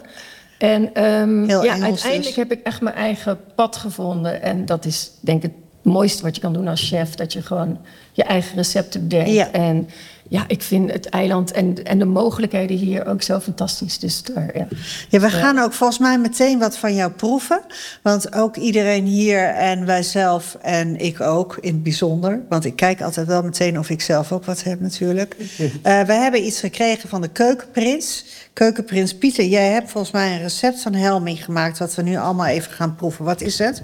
[0.57, 2.35] En Heel ja, Engels uiteindelijk dus.
[2.35, 4.41] heb ik echt mijn eigen pad gevonden.
[4.41, 7.15] En dat is denk ik mooiste wat je kan doen als chef.
[7.15, 7.77] Dat je gewoon
[8.11, 9.31] je eigen recepten bedenkt.
[9.31, 9.51] Ja.
[9.51, 9.89] En
[10.31, 13.99] ja, ik vind het eiland en, en de mogelijkheden hier ook zo fantastisch.
[13.99, 14.67] Dus daar, ja.
[15.09, 17.61] Ja, we gaan ook volgens mij meteen wat van jou proeven.
[18.01, 22.41] Want ook iedereen hier en wij zelf en ik ook in het bijzonder.
[22.49, 25.35] Want ik kijk altijd wel meteen of ik zelf ook wat heb natuurlijk.
[25.81, 28.25] Eh, we hebben iets gekregen van de keukenprins.
[28.53, 31.79] Keukenprins Pieter, jij hebt volgens mij een recept van Helmi gemaakt...
[31.79, 33.25] wat we nu allemaal even gaan proeven.
[33.25, 33.83] Wat is het?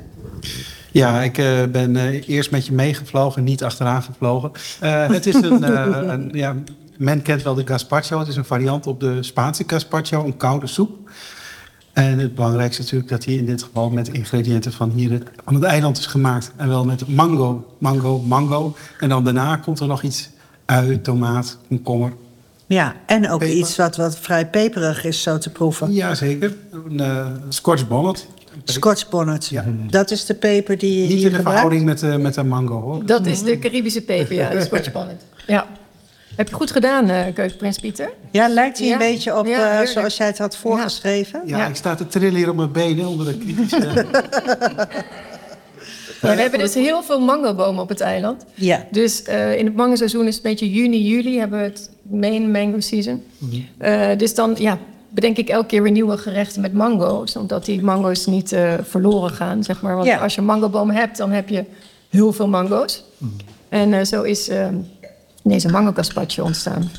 [0.91, 4.51] Ja, ik eh, ben eh, eerst met je meegevlogen, niet achteraan gevlogen.
[4.79, 5.63] Eh, het is een,
[6.11, 6.55] een, ja,
[6.97, 8.19] men kent wel de gazpacho.
[8.19, 11.09] Het is een variant op de Spaanse gazpacho, een koude soep.
[11.93, 15.23] En het belangrijkste is natuurlijk dat hij in dit geval met ingrediënten van hier het,
[15.43, 16.51] van het eiland is gemaakt.
[16.55, 18.75] En wel met mango, mango, mango.
[18.99, 20.29] En dan daarna komt er nog iets
[20.65, 22.13] ui, tomaat, komkommer.
[22.67, 23.55] Ja, en ook Peper.
[23.55, 25.93] iets wat, wat vrij peperig is zo te proeven.
[25.93, 28.27] Jazeker, een eh scotch bonnet.
[28.63, 29.47] Scotch bonnet.
[29.47, 29.65] Ja.
[29.89, 31.49] Dat is de peper die je Niet hier in de gebruikt?
[31.59, 33.05] verhouding met, de met de mango hoor.
[33.05, 35.21] Dat is de Caribische peper, ja, de Scotch bonnet.
[35.47, 35.67] Ja.
[36.35, 38.09] Heb je goed gedaan, eh keukenprins Pieter?
[38.31, 38.93] Ja, lijkt hij Ja.
[38.93, 41.41] een beetje op Ja, eh, zoals jij het had voorgeschreven?
[41.45, 41.67] Ja, Ja.
[41.67, 44.05] ik sta te trillen hier op mijn benen onder de kritische...
[46.21, 48.45] Ja, we hebben dus heel veel mangobomen op het eiland.
[48.53, 48.85] Ja.
[48.91, 52.51] Dus eh, in het mangoseizoen is het een beetje juni, juli hebben we het main
[52.51, 53.23] mango season.
[53.77, 54.77] Eh, dus dan ja,
[55.17, 57.35] bedenk ik elke keer weer nieuwe gerechten met mango's.
[57.35, 59.95] Omdat die mango's niet eh, verloren gaan, zeg maar.
[59.95, 60.17] Want Ja.
[60.17, 61.65] als je een mangoboom hebt, dan heb je
[62.09, 63.03] heel veel mango's.
[63.69, 64.67] En eh, zo is eh,
[65.43, 66.91] deze mango gazpacho ontstaan.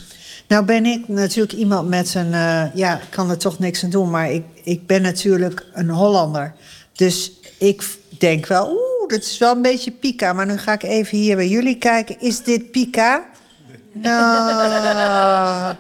[0.49, 2.33] Nou ben ik natuurlijk iemand met een...
[2.33, 5.91] eh, ja, ik kan er toch niks aan doen, maar ik, ik ben natuurlijk een
[5.91, 6.55] Hollander.
[6.93, 10.33] Dus ik denk wel, oeh, Oeh, dat is wel een beetje pika.
[10.33, 12.21] Maar nu ga ik even hier bij jullie kijken.
[12.21, 13.25] Is dit pika?
[14.03, 15.75] Nou,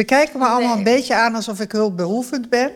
[0.00, 2.70] ze kijken me allemaal een beetje aan alsof ik hulpbehoevend ben.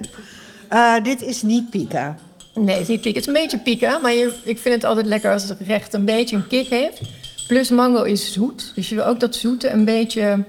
[0.69, 2.17] Eh, dit is niet pika.
[2.55, 3.19] Nee, het is niet pika.
[3.19, 5.95] Het is een beetje pika, maar je, ik vind het altijd lekker als het gerecht
[5.95, 7.01] een beetje een kick heeft.
[7.47, 10.45] Plus mango is zoet, dus je wil ook dat zoete een beetje,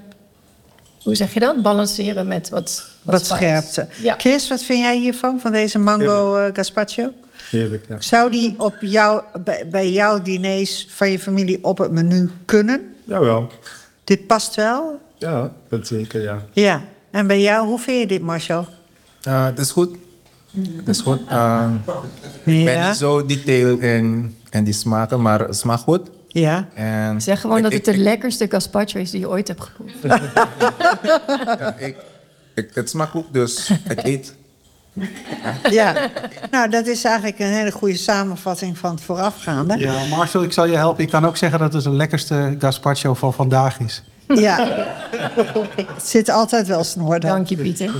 [1.03, 3.88] hoe zeg je dat, balanceren met wat, Wat scherpte.
[4.01, 4.15] Ja.
[4.17, 7.11] Chris, wat vind jij hiervan, van deze mango eh, gazpacho?
[7.49, 8.01] Heerlijk, ja.
[8.01, 12.95] Zou die op jou, bij, bij jouw diners van je familie op het menu kunnen?
[13.03, 13.51] Jawel.
[14.03, 15.03] Dit past wel?
[15.17, 16.41] Ja, dat zeker, ja.
[16.54, 16.82] Ja.
[17.12, 18.67] En bij jou, hoe vind je dit, Marcel?
[19.28, 19.97] Uh, dat is goed.
[20.51, 21.19] Dat is goed.
[21.32, 21.69] Uh,
[22.43, 26.01] Ik ben niet zo detail in, in die smaken, maar het smaakt goed.
[26.28, 26.67] Ja.
[26.73, 29.62] En Zeg gewoon ik- dat ik- het de lekkerste gazpacho is die je ooit hebt
[29.62, 29.95] geproefd.
[30.04, 31.95] ja, ik,
[32.56, 34.36] ik, het smaakt goed, dus ik eet.
[35.69, 36.10] ja.
[36.51, 39.78] Nou, dat is eigenlijk een hele goede samenvatting van het voorafgaande.
[39.78, 41.04] Ja, Marcel, ik zal je helpen.
[41.04, 44.04] Ik kan ook zeggen dat het de lekkerste gazpacho van vandaag is.
[44.27, 44.67] Ja.
[45.95, 47.29] Het zit altijd wel snor dan.
[47.29, 47.91] Dank je, Pieter.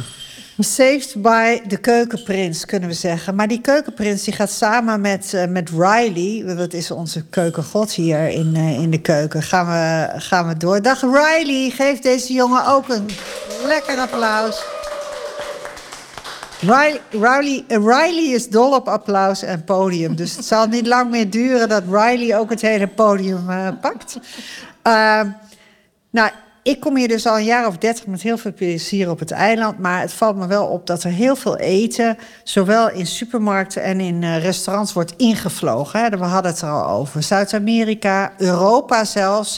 [0.60, 3.36] Saved by de keukenprins, kunnen we zeggen.
[3.36, 6.44] Maar die keukenprins die gaat samen met, eh, met Riley...
[6.46, 10.58] want dat is onze keukengod hier in, eh, in de keuken, gaan we, gaan we
[10.58, 10.82] door.
[10.82, 13.10] Dag Riley, geef deze jongen ook een
[13.66, 14.64] lekker applaus.
[16.60, 20.16] Riley, Riley, eh, Riley is dol op applaus en podium.
[20.16, 24.18] Dus het zal niet lang meer duren dat Riley ook het hele podium eh, pakt.
[26.16, 26.30] Nou,
[26.64, 29.32] ik kom hier dus al een jaar of dertig met heel veel plezier op het
[29.32, 29.80] eiland.
[29.80, 34.00] Maar het valt me wel op dat er heel veel eten, zowel in supermarkten en
[34.00, 36.20] in uh, restaurants, wordt ingevlogen.
[36.20, 37.24] We hadden het er al over.
[37.24, 39.58] Zuid-Amerika, Europa zelfs.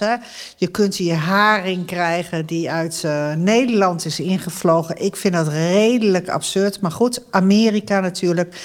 [0.55, 5.03] Je kunt hier haring krijgen die uit uh, Nederland is ingevlogen.
[5.03, 6.81] Ik vind dat redelijk absurd.
[6.81, 8.55] Maar goed, Amerika natuurlijk.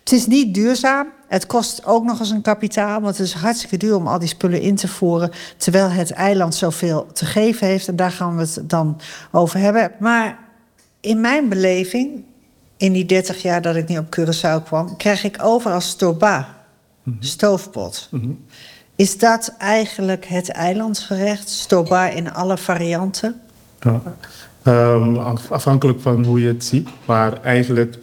[0.00, 1.06] Het is niet duurzaam.
[1.32, 4.28] Het kost ook nog eens een kapitaal, want het is hartstikke duur om al die
[4.28, 5.30] spullen in te voeren.
[5.56, 7.88] Terwijl het eiland zoveel te geven heeft.
[7.88, 9.92] En daar gaan we het dan over hebben.
[9.98, 10.38] Maar
[11.00, 12.24] in mijn beleving,
[12.76, 16.38] in die 30 jaar dat ik nu op Curaçao kwam, krijg ik overal stoba,
[17.02, 17.22] mm -hmm.
[17.22, 18.08] stoofpot.
[18.10, 18.44] Mm -hmm.
[18.96, 21.48] Is dat eigenlijk het eilandsgerecht?
[21.48, 23.40] Stoba in alle varianten?
[23.80, 24.00] Ja.
[24.94, 25.16] Um,
[25.48, 26.88] afhankelijk van hoe je het ziet.
[27.04, 27.98] Maar eigenlijk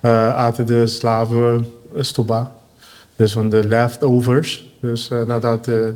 [0.00, 1.66] uh, aten de slaven
[1.96, 2.52] stoba.
[3.16, 4.72] Dus van de leftovers.
[4.80, 5.94] Dus uh, nadat de,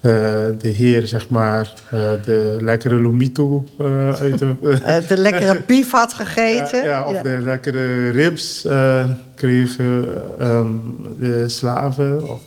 [0.00, 0.12] uh,
[0.60, 3.64] de heer, zeg maar, uh, de lekkere lomito
[4.20, 4.54] uit de...
[5.08, 6.78] de lekkere bief had gegeten.
[6.78, 7.22] Ja, ja of ja.
[7.22, 8.66] de lekkere ribs
[9.34, 10.08] kregen
[10.40, 12.40] um, de slaven of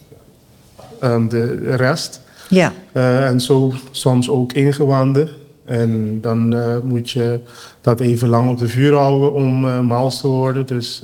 [1.03, 2.21] um, de rest.
[2.47, 2.73] Ja.
[2.93, 5.29] en zo soms ook ingewanden.
[5.65, 7.39] En dan moet je
[7.81, 10.65] dat even lang op de vuur houden om mals te worden.
[10.65, 11.03] Dus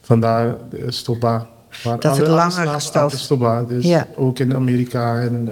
[0.00, 1.40] vandaar de.
[1.84, 4.06] Maar dat het langer gestoofd stoba, dus ja.
[4.14, 5.20] ook in Amerika.
[5.20, 5.48] En,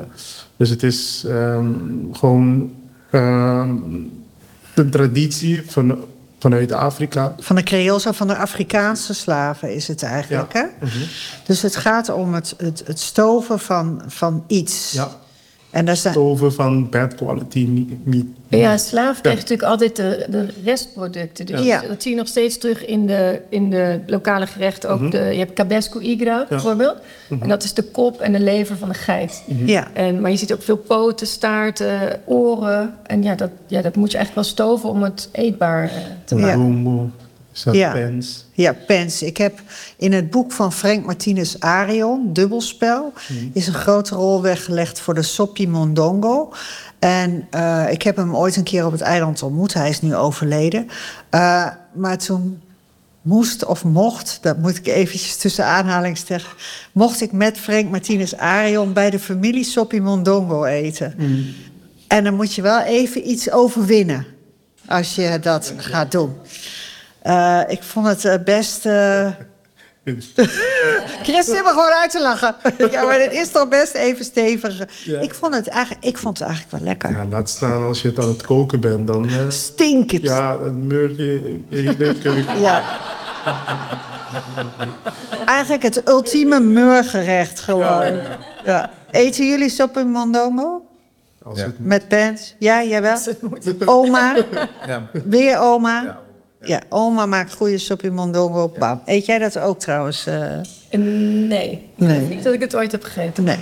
[0.56, 2.72] dus het is um, gewoon
[3.12, 4.12] um,
[4.74, 6.04] de traditie van,
[6.38, 7.34] vanuit Afrika.
[7.38, 10.52] Van de Creoolse, van de Afrikaanse slaven is het eigenlijk.
[10.52, 10.60] Ja.
[10.60, 10.86] Hè?
[10.86, 11.08] Mm -hmm.
[11.44, 14.92] Dus het gaat om het, het, het stoven van, van iets.
[14.92, 15.10] Ja.
[15.70, 16.12] En daar zijn...
[16.14, 17.68] Stoven van bad quality
[18.04, 18.24] meat.
[18.48, 21.46] Ja, slaaf krijgt natuurlijk altijd de, de restproducten.
[21.46, 21.82] Dus ja.
[21.88, 24.90] dat zie je nog steeds terug in de, in de lokale gerechten.
[24.90, 25.10] Ook Mhm.
[25.10, 26.96] de, je hebt cabesco igra bijvoorbeeld.
[27.40, 29.42] En dat is de kop en de lever van de geit.
[29.46, 29.66] Mhm.
[29.66, 29.88] Ja.
[29.92, 32.94] En, maar je ziet ook veel poten, staarten, oren.
[33.06, 35.90] En ja, dat, ja, dat moet je echt wel stoven om het eetbaar eh,
[36.24, 36.56] te Ja.
[36.56, 37.12] maken.
[37.50, 37.92] Boom, is dat Ja.
[37.92, 38.46] pens?
[38.52, 39.22] Ja, pens.
[39.22, 39.60] Ik heb
[39.96, 43.12] in het boek van Frank Martinez Arion, Dubbelspel,
[43.52, 46.52] is een grote rol weggelegd voor de Sopi Mondongo.
[46.98, 49.74] En uh, ik heb hem ooit een keer op het eiland ontmoet.
[49.74, 50.88] Hij is nu overleden.
[51.30, 52.60] Uh, maar toen
[53.22, 58.92] moest of mocht, dat moet ik eventjes tussen aanhalingstekens, mocht ik met Frank Martinez Arion
[58.92, 61.14] bij de familie Sopi Mondongo eten.
[61.18, 61.46] Mm.
[62.08, 64.26] En dan moet je wel even iets overwinnen
[64.86, 66.32] als je dat gaat doen.
[67.26, 68.86] Uh, ik vond het uh, best.
[68.90, 69.26] Uh...
[71.22, 72.54] Chris zit me gewoon uit te lachen.
[72.90, 75.04] ja, maar het is toch best even stevig.
[75.04, 75.20] Ja.
[75.20, 77.10] Ik, vond het eigenlijk, ik vond het eigenlijk wel lekker.
[77.10, 79.28] Ja, laat staan als je het aan het koken bent, dan...
[79.28, 80.22] eh, Stink het.
[80.22, 80.86] ja, een
[82.22, 82.44] keuken.
[82.60, 82.82] Ja.
[85.46, 88.18] Eigenlijk het ultieme meurgerecht gewoon.
[88.64, 88.90] Ja.
[89.10, 90.86] Eten jullie sop in mondongo?
[91.42, 91.64] Als Ja.
[91.64, 92.54] het Met pens?
[92.58, 93.10] Ja, jawel.
[93.12, 93.86] Als het moet.
[93.86, 94.36] Oma?
[94.86, 95.10] Ja.
[95.24, 96.18] Weer oma?
[96.62, 98.72] Ja, oma maakt goede sop in mondongo.
[98.78, 99.02] Bam.
[99.04, 100.26] Eet jij dat ook trouwens?
[100.26, 100.52] eh?
[100.90, 102.20] En Nee, Nee.
[102.20, 103.44] niet dat ik het ooit heb gegeten.
[103.44, 103.58] Nee.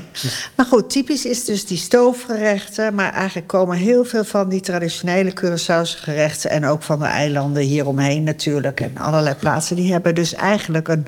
[0.57, 2.95] Maar goed, typisch is dus die stoofgerechten.
[2.95, 6.51] Maar eigenlijk komen heel veel van die traditionele Curaçaose gerechten...
[6.51, 8.81] en ook van de eilanden hieromheen natuurlijk...
[8.81, 11.07] en allerlei plaatsen, die hebben dus eigenlijk een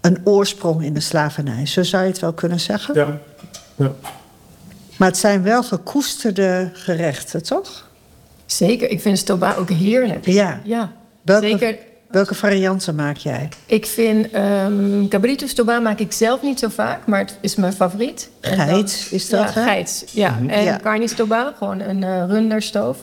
[0.00, 1.66] een oorsprong in de slavernij.
[1.66, 2.94] Zo zou je het wel kunnen zeggen.
[2.94, 3.18] Ja.
[3.76, 3.92] ja.
[4.96, 7.88] Maar het zijn wel gekoesterde gerechten, toch?
[8.46, 10.26] Zeker, ik vind stoba ook heerlijk.
[10.26, 10.60] Ja.
[10.64, 10.92] Ja,
[11.30, 11.76] Welke, zeker.
[12.10, 13.48] welke varianten maak jij?
[13.66, 17.72] Ik vind ehm cabrito stoba maak ik zelf niet zo vaak, maar het is mijn
[17.72, 18.30] favoriet.
[18.40, 19.62] Geit is dat, Ja, hè?
[19.66, 20.04] geit.
[20.12, 20.78] Ja, en Ja.
[20.82, 22.96] carne stoba, gewoon een eh runderstoof.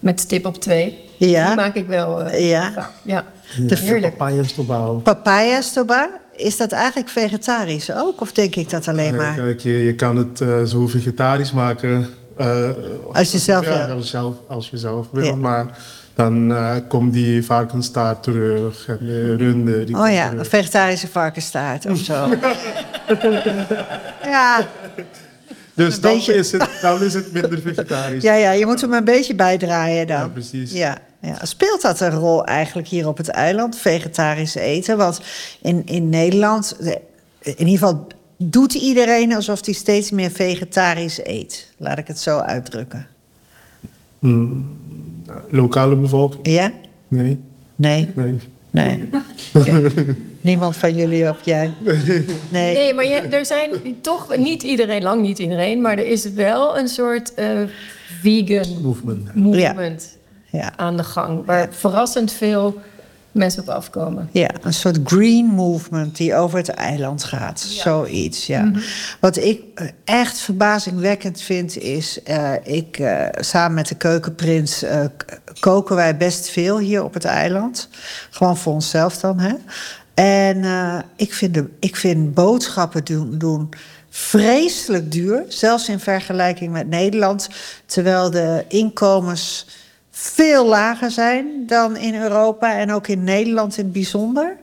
[0.00, 0.98] Met stip op twee.
[1.16, 1.46] Ja.
[1.46, 2.72] Die maak ik wel eh, Ja.
[2.72, 2.90] vaak.
[3.02, 3.24] Ja,
[3.66, 4.16] De heerlijk.
[4.16, 4.94] Papaya is toch wel.
[5.04, 8.20] papaya stoba, is dat eigenlijk vegetarisch ook?
[8.20, 9.34] Of denk ik dat alleen maar?
[9.34, 12.06] Kijk, je, je kan het eh, zo vegetarisch maken.
[12.36, 12.68] eh,
[13.12, 13.96] Als je zelf ja, wil.
[13.96, 15.24] als, zelf, als je zelf wil.
[15.24, 15.34] Ja.
[15.34, 15.78] Maar
[16.18, 19.84] dan eh, komt die varkenstaart terug en de runde.
[19.84, 22.28] Die Oh ja, een vegetarische varkensstaart of zo.
[24.22, 24.66] ja,
[25.74, 28.22] Dus een dan, beetje- is het, dan is het minder vegetarisch.
[28.22, 30.16] ja, ja, je moet hem een beetje bijdraaien dan.
[30.20, 30.72] Ja, precies.
[30.72, 31.44] Ja, ja.
[31.44, 34.96] Speelt dat een rol eigenlijk hier op het eiland, vegetarisch eten?
[34.96, 35.20] Want
[35.62, 37.00] in, in Nederland, de-
[37.42, 41.72] in ieder geval doet iedereen alsof hij steeds meer vegetarisch eet.
[41.76, 43.06] Laat ik het zo uitdrukken.
[44.18, 44.76] Mm,
[45.48, 46.46] lokale bevolking?
[46.46, 46.72] Ja?
[47.08, 47.38] Nee.
[47.76, 48.08] Nee?
[48.14, 48.38] nee.
[48.70, 49.08] Nee.
[50.40, 51.72] Niemand van jullie of jij?
[52.50, 52.74] Nee.
[52.74, 56.78] Nee, maar je, er zijn toch niet iedereen, lang niet iedereen, maar er is wel
[56.78, 57.46] een soort eh,
[58.20, 59.34] vegan Movement.
[59.34, 60.16] movement
[60.50, 60.72] Ja.
[60.76, 62.80] aan de gang, waar verrassend veel
[63.32, 64.28] mensen op afkomen.
[64.32, 67.60] Ja, een soort green movement die over het eiland gaat.
[67.60, 68.70] Zoiets, ja.
[69.20, 72.22] Wat ik eh, echt verbazingwekkend vind is...
[72.22, 74.84] eh, ik, eh, samen met de keukenprins
[75.60, 77.88] koken wij best veel hier op het eiland.
[78.30, 79.54] Gewoon voor onszelf dan, hè.
[80.14, 80.64] En
[81.16, 83.68] ik, vind de, ik vind boodschappen doen, doen
[84.10, 85.44] vreselijk duur.
[85.48, 87.48] Zelfs in vergelijking met Nederland.
[87.86, 89.66] Terwijl de inkomens
[90.20, 94.56] veel lager zijn dan in Europa en ook in Nederland in het bijzonder.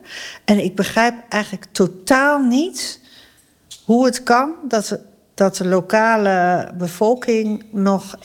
[0.44, 3.00] En ik begrijp eigenlijk totaal niet
[3.84, 4.98] hoe het kan dat,
[5.34, 8.18] dat de lokale bevolking nog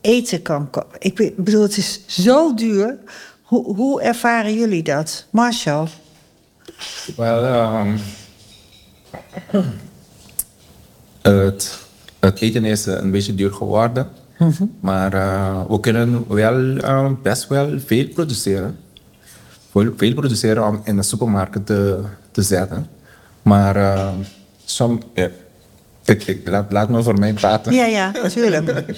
[0.00, 0.96] eten kan kopen.
[0.98, 2.98] Ik be- bedoel, het is zo duur.
[3.42, 5.26] Hoe, hoe ervaren jullie dat?
[5.30, 5.88] Marshall?
[7.16, 7.96] Wel, ehm,
[11.22, 11.78] het,
[12.20, 14.19] het eten is eh, een beetje duur geworden.
[14.80, 18.78] Maar eh, we kunnen wel eh, best wel veel produceren.
[19.70, 22.00] Veel, veel produceren om in de supermarkt te,
[22.30, 22.86] te zetten.
[23.42, 24.08] Maar eh,
[24.64, 25.28] som, ja,
[26.04, 27.72] ik, ik, laat, laat me voor mij praten.
[27.72, 28.72] Ja, ja, natuurlijk.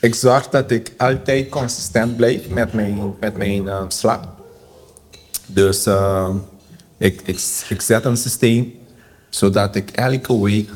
[0.00, 4.34] Ik zorg dat ik altijd consistent blijf met mijn, met mijn eh, sla.
[5.46, 5.86] Dus
[6.98, 8.72] ik, ik, ik zet een systeem
[9.28, 10.70] zodat ik elke week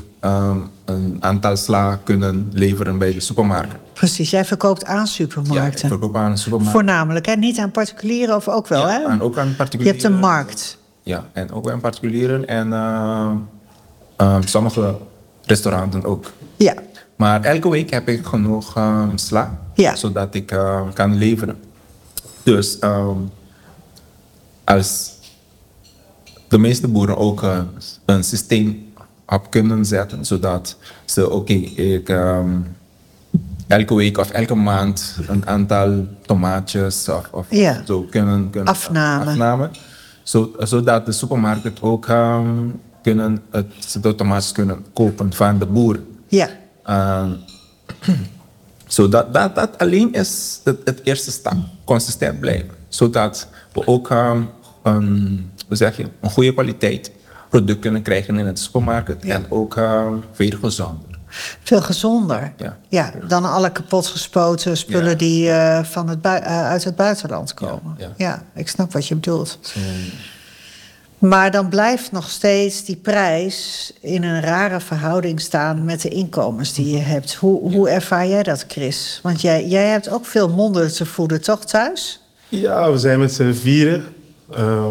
[0.85, 3.88] een aantal sla kunnen leveren bij de supermarkt.
[3.99, 5.89] Precies, jij verkoopt aan Ja, ik supermarkten.
[5.89, 6.73] verkoop aan een supermarkt.
[6.73, 7.35] Voornamelijk, hè?
[7.35, 9.05] Niet aan particulieren of ook wel, Ja, hè?
[9.09, 10.01] en ook aan Je particulieren.
[10.01, 10.79] hebt een markt.
[11.03, 13.31] Ja, en ook aan particulieren en eh,
[14.17, 14.97] eh, sommige
[15.45, 16.33] restauranten ook.
[16.57, 16.75] Ja,
[17.17, 19.95] Maar elke week heb ik genoeg eh, sla, Ja.
[19.97, 21.57] zodat ik eh, kan leveren.
[22.43, 23.17] Dus ehm,
[24.65, 25.13] als
[26.49, 27.59] de meeste boeren ook eh,
[28.05, 28.93] een systeem
[29.27, 32.49] op kunnen zetten, zodat ze, oké, ik ehm,
[33.69, 37.83] elke week of elke maand een aantal tomaatjes of, of Ja.
[37.87, 39.25] zo kunnen, kunnen Afname.
[39.31, 39.71] afname
[40.23, 42.69] zo, zodat de supermarkt ook ehm,
[43.03, 46.01] kunnen het, de tomaatjes kunnen kopen van de boer.
[46.29, 46.49] ja.
[46.85, 47.31] Ehm,
[48.87, 51.55] zo dat, dat, alleen is het, het eerste stap.
[51.85, 52.71] Consistent blijven.
[52.89, 54.11] Zodat we ook
[54.83, 57.11] een, hoe zeg je, een goede kwaliteit
[57.49, 59.25] product kunnen krijgen in het supermarkt.
[59.25, 59.79] En ook
[60.33, 61.08] veel gezonder.
[61.63, 62.53] Veel gezonder.
[62.89, 63.13] Ja.
[63.29, 65.15] dan alle kapotgespoten spullen Ja.
[65.17, 67.95] die eh, van het eh, uit het buitenland komen.
[67.99, 69.59] Ja, Ja, ik snap wat je bedoelt.
[69.61, 69.81] Zo,
[71.19, 76.73] Maar dan blijft nog steeds die prijs in een rare verhouding staan met de inkomens
[76.75, 77.35] die je hebt.
[77.35, 79.21] Hoe, hoe ervaar jij dat, Chris?
[79.23, 82.21] Want jij, jij hebt ook veel monden te voeden, toch thuis?
[82.49, 84.05] Ja, we zijn met z'n vieren.
[84.53, 84.91] Ehm,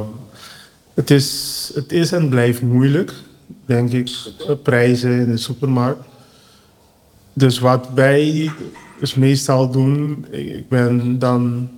[0.94, 3.14] het, is, het is en blijft moeilijk,
[3.66, 4.10] denk ik.
[4.48, 6.04] De prijzen in de supermarkt.
[7.38, 8.52] Dus wat wij
[9.00, 11.70] dus meestal doen, ik ben dan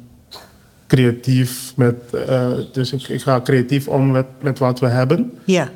[0.87, 1.95] creatief met,
[2.27, 5.31] eh, dus ik, ik ga creatief om met, met wat we hebben.
[5.43, 5.69] Ja,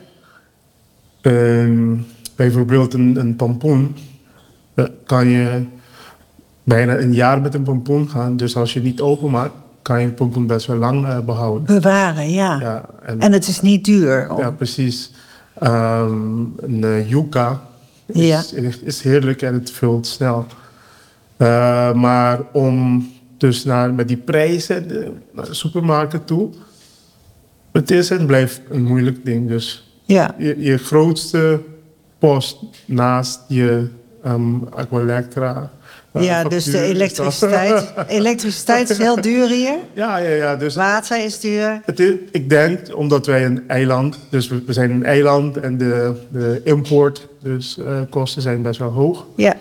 [1.21, 1.95] Ehm,
[2.35, 3.95] bijvoorbeeld een, een pompoen.
[4.73, 5.63] eh, kan je
[6.63, 8.37] bijna een jaar met een pompoen gaan.
[8.37, 11.65] Dus als je niet openmaakt, kan je een pompoen best wel lang eh, behouden.
[11.65, 12.59] bewaren, ja.
[12.59, 14.27] Ja, en, En het is niet duur.
[14.37, 15.11] ja precies.
[15.59, 16.11] Ehm,
[16.57, 17.09] een uh,
[18.05, 18.43] Ja.
[18.53, 20.45] is, is heerlijk en het vult snel.
[21.37, 26.49] Eh, maar om dus naar, met die prijzen de, naar de supermarkt toe,
[27.71, 29.47] Het is en blijft een moeilijk ding.
[29.47, 31.61] Dus Ja, je, je grootste
[32.19, 33.87] post naast je
[34.25, 35.71] um, Aqualectra.
[36.19, 37.93] Ja dus de elektriciteit.
[38.07, 39.77] Elektriciteit is heel duur hier.
[39.93, 40.55] ja, ja, ja.
[40.55, 41.81] Dus Water is duur.
[41.85, 45.77] het is, ik denk, omdat wij een eiland, dus we, we zijn een eiland en
[45.77, 49.25] de, de import, dus eh, kosten zijn best wel hoog.
[49.35, 49.55] Ja,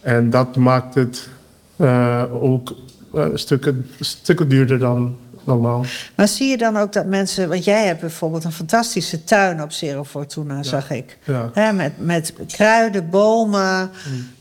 [0.00, 1.28] En dat maakt het
[1.76, 2.74] eh, ook
[3.14, 5.84] eh, stukken, stukken duurder dan normaal.
[6.16, 7.48] maar zie je dan ook dat mensen...
[7.48, 11.18] Want jij hebt bijvoorbeeld een fantastische tuin op Cerro Fortuna, zag ik.
[11.24, 11.50] Ja.
[11.52, 13.90] Hè, met, met kruiden, bomen,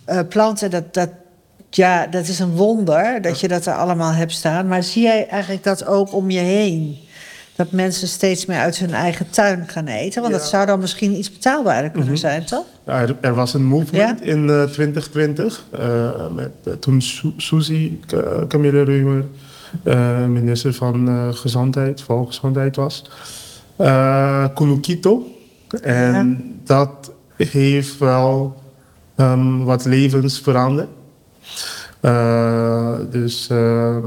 [0.06, 0.72] eh, planten.
[0.72, 1.10] Dat, dat,
[1.76, 4.68] ja, dat is een wonder dat je dat er allemaal hebt staan.
[4.68, 6.98] Maar zie jij eigenlijk dat ook om je heen?
[7.56, 10.22] Dat mensen steeds meer uit hun eigen tuin gaan eten?
[10.22, 12.66] Want dat zou dan misschien iets betaalbaarder kunnen zijn, toch?
[12.86, 15.66] Ja, er, er was een movement in eh, 2020.
[15.72, 17.92] eh, met, eh, toen Su- Suzy
[18.48, 19.26] Camille Reumer
[20.30, 23.10] minister van Gezondheid, Volksgezondheid was.
[23.76, 25.28] Eh Kulukito.
[25.82, 28.62] En dat heeft wel
[29.16, 30.88] ehm, wat levens veranderd.
[32.00, 33.98] Eh, dus eh,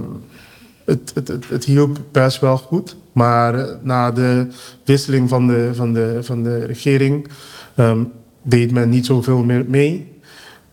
[0.85, 2.97] het, het, het, het hielp best wel goed.
[3.13, 4.47] Maar eh, na de
[4.85, 7.29] wisseling van de, van de, van de regering
[7.75, 8.05] ehm,
[8.43, 10.13] deed men niet zoveel meer mee.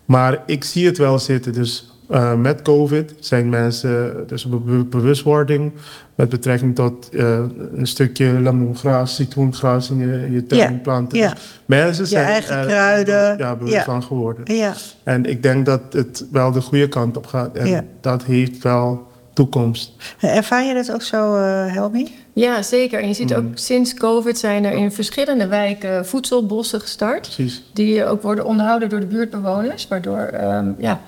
[0.06, 1.54] Maar ik zie het wel zitten.
[1.54, 5.72] Dus eh, met COVID zijn mensen, dus be- bewustwording
[6.16, 7.40] met betrekking tot eh,
[7.76, 11.18] een stukje lemongraas, citroengras in je, in je tuin planten.
[11.18, 11.30] ja.
[11.34, 13.84] Dus mensen zijn eigen er kruiden, ja, bewust ja.
[13.84, 14.56] van geworden.
[14.56, 17.56] Ja, En ik denk dat het wel de goede kant op gaat.
[17.56, 17.84] En Ja.
[18.02, 19.92] dat heeft wel toekomst.
[20.20, 22.16] ervaar je dat ook zo, eh Helmi?
[22.34, 23.02] Ja, zeker.
[23.02, 23.56] En je ziet ook Mm.
[23.58, 27.22] sinds COVID zijn er in verschillende wijken voedselbossen gestart.
[27.22, 27.64] Precies.
[27.74, 29.88] Die ook worden onderhouden door de buurtbewoners.
[29.88, 31.02] Waardoor ehm, ja,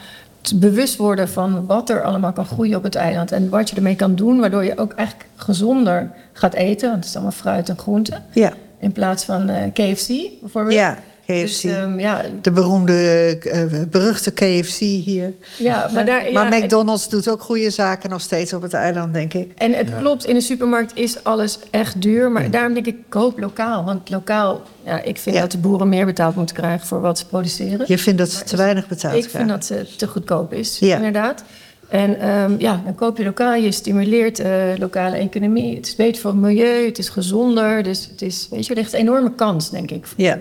[0.56, 3.32] bewust worden van wat er allemaal kan groeien op het eiland.
[3.32, 4.40] En wat je ermee kan doen.
[4.40, 6.86] Waardoor je ook eigenlijk gezonder gaat eten.
[6.90, 8.24] Want het is allemaal fruit en groenten.
[8.32, 10.08] Ja, In plaats van eh, KFC
[10.42, 10.76] bijvoorbeeld.
[10.76, 11.42] ja KFC.
[11.42, 12.94] Dus, ehm, ja, de beroemde,
[13.52, 15.34] eh, beruchte KFC hier.
[15.58, 16.32] ja, maar daar...
[16.34, 19.52] maar ja, McDonald's doet ook goede zaken nog steeds op het eiland, denk ik.
[19.58, 22.32] En het klopt, in de supermarkt is alles echt duur.
[22.32, 23.84] Maar daarom denk ik, koop lokaal.
[23.84, 25.42] Want lokaal, ja, ik vind Ja.
[25.42, 27.86] dat de boeren meer betaald moeten krijgen voor wat ze produceren.
[27.88, 29.48] Je vindt dat ze te weinig betaald ik vind krijgen.
[29.60, 30.96] dat het te goedkoop is, Ja.
[30.96, 31.44] inderdaad.
[31.90, 35.76] En ehm, ja, dan koop je lokaal, je stimuleert eh lokale economie.
[35.76, 37.84] Het is beter voor het milieu, het is gezonder.
[37.84, 40.06] Dus het is, weet je, er ligt een enorme kans, denk ik.
[40.18, 40.40] Ja.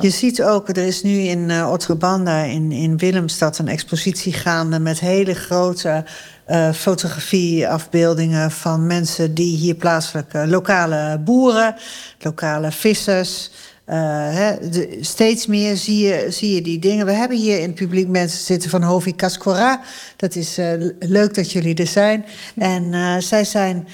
[0.00, 4.78] Je ziet ook, er is nu in uh, Otrobanda in, in Willemstad een expositie gaande
[4.78, 6.04] met hele grote
[6.48, 11.74] uh, fotografieafbeeldingen van mensen die hier plaatselijk, uh, lokale boeren,
[12.18, 13.50] lokale vissers.
[13.86, 17.06] De, steeds meer zie je, zie je die dingen.
[17.06, 19.80] We hebben hier in het publiek mensen zitten van Hovi Cascora.
[20.16, 22.24] Dat is uh, leuk dat jullie er zijn.
[22.56, 23.88] En uh, zij zijn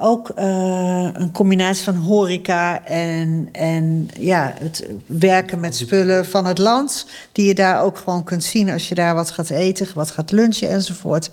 [0.00, 7.06] ook een combinatie van horeca en, en ja, het werken met spullen van het land.
[7.32, 10.30] Die je daar ook gewoon kunt zien als je daar wat gaat eten, wat gaat
[10.30, 11.30] lunchen enzovoort.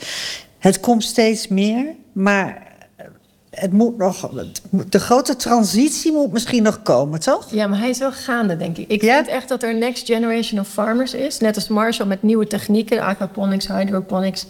[0.60, 2.69] Het komt steeds meer, maar
[3.60, 4.30] het moet nog,
[4.90, 7.52] de grote transitie moet misschien nog komen, toch?
[7.52, 8.90] Ja, maar hij is wel gaande, denk ik.
[8.90, 9.16] Ik ja?
[9.16, 11.40] vind echt dat er een next generation of farmers is.
[11.40, 14.46] Net als Marshall met nieuwe technieken, aquaponics, hydroponics.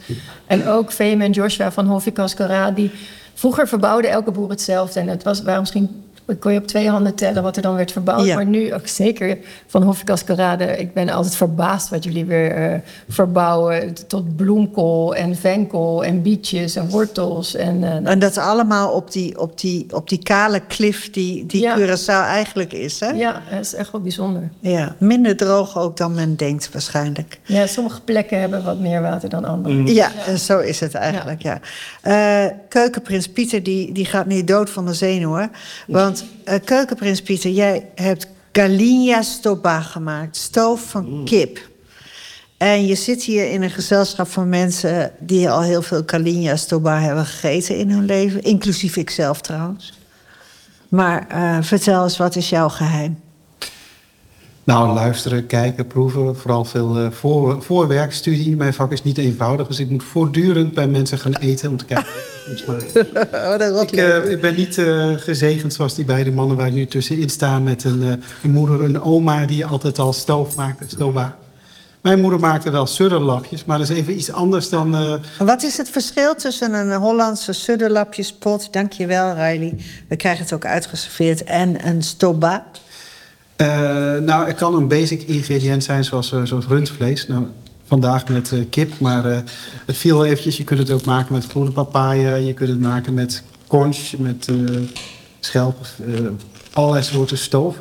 [0.46, 2.92] En ook Fame en Joshua van Hofi Cascara, die
[3.34, 5.00] vroeger verbouwde elke boer hetzelfde.
[5.00, 6.04] En het was, waren misschien
[6.40, 8.26] kon je op twee handen tellen wat er dan werd verbouwd.
[8.26, 8.36] Ja.
[8.36, 9.38] Maar nu ook zeker
[9.68, 10.78] van Hofi Cascarade.
[10.78, 13.94] Ik ben altijd verbaasd wat jullie weer uh, verbouwen.
[14.08, 17.56] Tot bloemkool en venkel en bietjes en wortels.
[17.56, 21.62] En, uh, en dat allemaal op die, op die, op die kale klif die, die
[21.62, 21.78] ja.
[21.78, 23.00] Curaçao eigenlijk is.
[23.00, 23.10] Hè?
[23.10, 24.50] Ja, dat is echt wel bijzonder.
[24.60, 27.40] Ja, minder droog ook dan men denkt waarschijnlijk.
[27.44, 29.76] Ja, sommige plekken hebben wat meer water dan andere.
[29.76, 29.88] Mm.
[29.88, 31.60] Ja, ja, zo is het eigenlijk, ja.
[32.04, 32.46] ja.
[32.46, 35.52] Uh, keukenprins Pieter die, die gaat nu dood van de zenuwen.
[35.88, 40.38] Want uh, keukenprins Pieter, jij hebt galinha stoba gemaakt.
[40.38, 41.26] Stoof van mm.
[41.26, 41.70] kip.
[42.58, 45.12] En je zit hier in een gezelschap van mensen...
[45.20, 48.42] die al heel veel galinha stoba hebben gegeten in hun leven.
[48.42, 49.94] Inclusief ikzelf trouwens.
[50.90, 53.20] Maar uh, vertel eens, wat is jouw geheim?
[54.70, 56.36] Nou, luisteren, kijken, proeven.
[56.36, 58.56] Vooral veel uh, voor, voorwerkstudie.
[58.56, 61.86] Mijn vak is niet eenvoudig, dus ik moet voortdurend bij mensen gaan eten om te
[61.86, 62.06] kijken.
[63.76, 67.30] oh, ik, uh, ik, ben niet uh, gezegend zoals die beide mannen waar nu tussenin
[67.30, 68.02] staan met een,
[68.44, 71.38] een, moeder, een oma die altijd al stoof maakte, stoba.
[72.02, 74.96] Mijn moeder maakte wel sudderlapjes, maar dat is even iets anders dan.
[74.96, 75.14] Uh...
[75.40, 79.76] Wat is het verschil tussen een Hollandse sudderlapjespot, dankjewel Riley,
[80.08, 82.66] we krijgen het ook uitgeserveerd, en een stoba?
[83.62, 83.68] Uh,
[84.18, 87.28] nou, het kan een basic ingrediënt zijn zoals, uh, zoals rundvlees.
[87.28, 87.46] Nou,
[87.86, 89.24] vandaag met uh, kip, maar
[89.86, 90.58] het viel eventjes.
[90.58, 92.36] Je kunt het ook maken met groene papaya.
[92.36, 94.48] Je kunt het maken met conch, met
[95.40, 96.26] schelp, eh,
[96.74, 97.76] allerlei soorten stoof.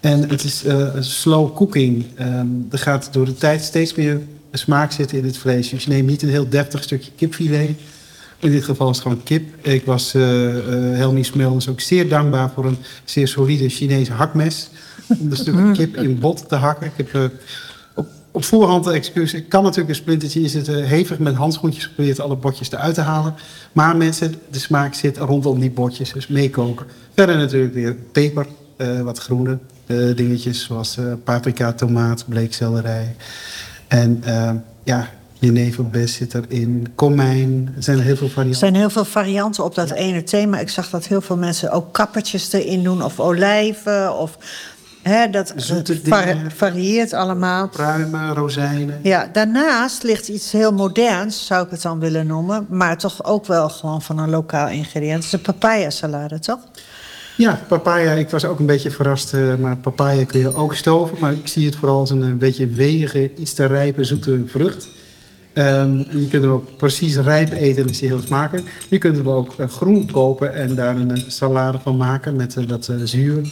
[0.00, 2.06] En het is eh, slow cooking.
[2.14, 4.20] Ehm, er gaat door de tijd steeds meer
[4.52, 5.68] smaak zitten in het vlees.
[5.68, 7.70] Dus je neemt niet een heel deftig stukje kipfilet.
[8.38, 9.66] In dit geval is het gewoon kip.
[9.66, 14.70] Ik was Helmi Smelders ook zeer dankbaar voor een zeer solide Chinese hakmes.
[15.20, 16.86] Om de stukken kip in bot te hakken.
[16.86, 17.22] Ik heb uh,
[17.94, 19.34] op, op voorhand de excuus.
[19.34, 20.84] Ik kan natuurlijk een splintertje in zitten.
[20.84, 23.34] Hevig met handschoentjes geprobeerd alle botjes eruit te halen.
[23.72, 26.12] Maar mensen, de smaak zit rondom die botjes.
[26.12, 26.86] Dus meekoken.
[27.14, 28.46] Verder natuurlijk weer peper.
[29.02, 29.58] wat groene
[30.14, 30.64] dingetjes.
[30.64, 33.16] Zoals paprika, tomaat, bleekselderij.
[33.88, 34.22] En
[34.84, 37.72] ja, Jeneverbes zit erin, komijn.
[37.76, 38.50] Er zijn heel veel varianten.
[38.50, 40.58] Er zijn heel veel varianten op dat ene thema.
[40.58, 44.38] Ik zag dat heel veel mensen ook kappertjes erin doen, of olijven, of...
[45.08, 46.50] Hè, dat Zoete dingen.
[46.50, 47.68] varieert allemaal.
[47.68, 49.00] Pruimen, rozijnen.
[49.02, 52.66] Ja, daarnaast ligt iets heel moderns, zou ik het dan willen noemen.
[52.68, 55.14] Maar toch ook wel gewoon van een lokaal ingrediënt.
[55.14, 56.58] Het is een papaya salade, toch?
[57.36, 58.12] Ja, papaya.
[58.12, 59.34] Ik was ook een beetje verrast.
[59.34, 61.16] uh, maar papaya kun je ook stoven.
[61.20, 64.88] Maar ik zie het vooral als een, een beetje wegige, iets te rijpe, zoete vrucht.
[65.54, 68.66] Um, je kunt hem ook precies rijp eten en is die heel smakelijk.
[68.88, 73.48] Je kunt hem ook groen kopen en daar een salade van maken met dat zuur.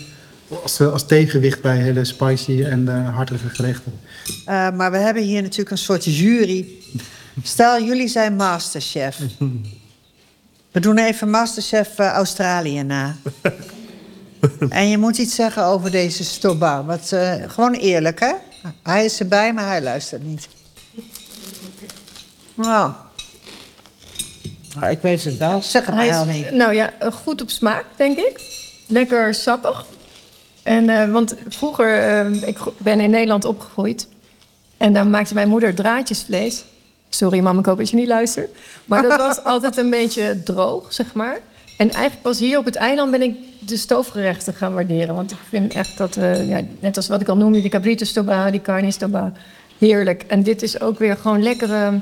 [0.63, 4.01] Als, als, tegenwicht bij hele spicy en hartige gerechten.
[4.47, 6.67] maar we hebben hier natuurlijk een soort jury.
[7.43, 9.19] Stel, jullie zijn masterchef.
[10.73, 13.17] We doen even masterchef Australië na.
[14.69, 16.85] en je moet iets zeggen over deze stoba.
[16.85, 17.17] Wat,
[17.47, 18.33] gewoon eerlijk, hè?
[18.83, 20.49] Hij is erbij, maar hij luistert niet.
[22.55, 22.93] Nou,
[24.91, 25.63] ik weet het wel.
[25.63, 26.51] Zeg het maar is, niet.
[26.51, 28.41] nou ja, goed op smaak, denk ik.
[28.87, 29.87] Lekker sappig.
[30.67, 34.09] En, uh, want vroeger, uh, ik ben in Nederland opgegroeid.
[34.77, 36.65] En dan maakte mijn moeder draadjesvlees.
[37.09, 38.51] Sorry, mam, ik hoop dat je niet luistert.
[38.85, 41.39] Maar dat was altijd een beetje droog, zeg maar.
[41.77, 45.15] En eigenlijk pas hier op het eiland ben ik de stoofgerechten gaan waarderen.
[45.15, 48.05] Want ik vind echt dat, uh, ja, net als wat ik al noemde, die cabrito
[48.05, 49.33] stoba, die carne stoba,
[49.79, 50.23] heerlijk.
[50.27, 52.01] En dit is ook weer gewoon lekkere,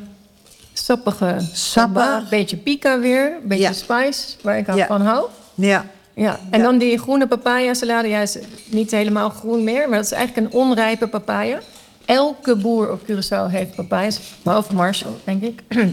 [0.72, 2.16] sappige stoba.
[2.18, 3.72] Een beetje pika weer, een beetje Ja.
[3.72, 4.86] spice, waar ik Ja.
[4.86, 5.26] van hou.
[5.54, 8.08] Ja, Ja, en dan die groene papaya salade.
[8.08, 11.58] Ja, is niet helemaal groen meer, maar dat is eigenlijk een onrijpe papaya.
[12.04, 15.62] Elke boer op Curaçao heeft papaya's, behalve Marshall, denk ik.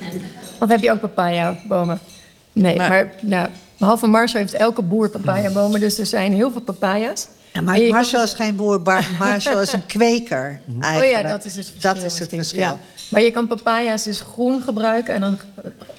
[0.61, 1.99] of heb je ook papaya-bomen?
[2.53, 3.47] Nee, Maar- maar, nou,
[3.77, 7.27] behalve Marshall heeft elke boer papaya-bomen, dus er zijn heel veel papaya's.
[7.53, 8.81] Ja, maar Marshall dus- is geen boer,
[9.19, 10.61] Marshall is een kweker.
[10.77, 11.21] Oh Eigenlijk.
[11.21, 11.93] ja, dat is het verschil.
[11.93, 12.59] Dat is het verschil.
[12.59, 12.77] Ja.
[13.09, 15.39] Maar je kan papaya's dus groen gebruiken en dan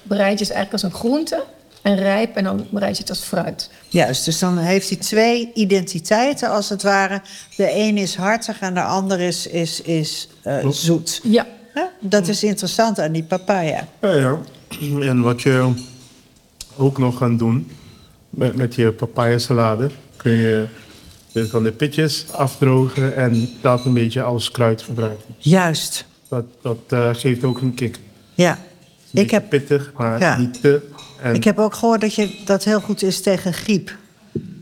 [0.03, 1.43] bereid je ze eigenlijk als een groente.
[1.83, 3.69] En rijp en dan bereid je het als fruit.
[3.87, 7.21] Juist, dus dan heeft hij twee identiteiten als het ware.
[7.55, 11.19] De een is hartig en de ander is, is, is eh, zoet.
[11.23, 11.47] Ja,
[11.99, 13.87] dat is interessant aan die papaya.
[14.01, 14.37] Ja, ja.
[15.01, 15.73] En wat je
[16.75, 17.71] ook nog kan doen
[18.29, 20.65] met, met je papaya salade, kun je
[21.33, 25.35] van de pitjes afdrogen en dat een beetje als kruid gebruiken.
[25.37, 27.99] Juist, Dat, dat eh, geeft ook een kick.
[28.33, 28.59] ja.
[29.13, 30.37] Ik heb, pittig, maar Ja.
[30.37, 30.81] niet te.
[31.21, 33.95] En ik heb ook gehoord dat je, dat heel goed is tegen griep.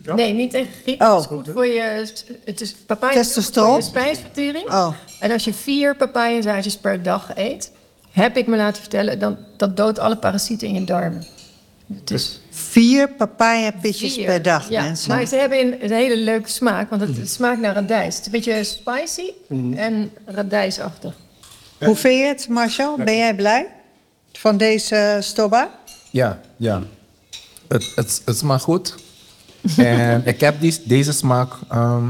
[0.03, 0.15] Ja?
[0.15, 1.01] nee, niet tegen griep.
[1.01, 1.11] Oh.
[1.13, 2.07] Het is goed voor je,
[2.45, 3.69] het is papaya Testosteron?
[3.69, 4.65] voor je spijsvertering.
[4.65, 7.71] Oh, En als je vier papayazaadjes per dag eet,
[8.11, 11.25] heb ik me laten vertellen, dan, dat doodt alle parasieten in je darmen.
[11.93, 14.25] Het is vier papaya-pitjes vier.
[14.25, 15.09] per dag, ja, mensen.
[15.15, 18.15] Maar ze hebben een, een hele leuke smaak, want het, het smaakt naar radijs.
[18.15, 19.31] Het is een beetje spicy
[19.75, 21.13] en radijsachtig.
[21.79, 23.03] Hoe vind je het, Marshall?
[23.03, 23.67] Ben jij blij
[24.33, 25.69] van deze stoba?
[26.09, 26.81] Ja, ja.
[27.67, 28.95] Het, het, het smaakt goed.
[29.77, 32.09] en ik heb die, deze smaak ehm,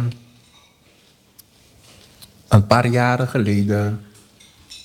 [2.48, 4.02] een paar jaren geleden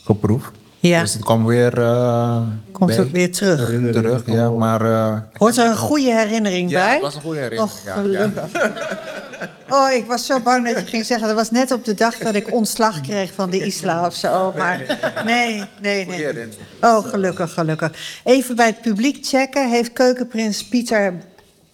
[0.05, 0.51] geproefd.
[0.79, 1.01] Ja.
[1.01, 1.81] Dus het komt weer.
[1.83, 2.41] eh,
[2.73, 3.93] Komt bij- ook weer terug.
[3.93, 4.23] terug.
[4.27, 4.81] Ja, maar.
[4.93, 6.93] eh, Hoort er een goede herinnering ja, bij?
[6.93, 7.73] het was een goede herinnering.
[7.73, 8.51] Och, ja, gelukkig.
[9.71, 11.27] Oh, ik was zo bang dat je ging zeggen...
[11.27, 14.53] dat was net op de dag dat ik ontslag kreeg van de isla of zo.
[14.57, 16.49] Maar nee, nee, nee.
[16.81, 18.21] Oh, gelukkig, gelukkig.
[18.25, 19.71] Even bij het publiek checken.
[19.71, 21.15] Heeft keukenprins Pieter...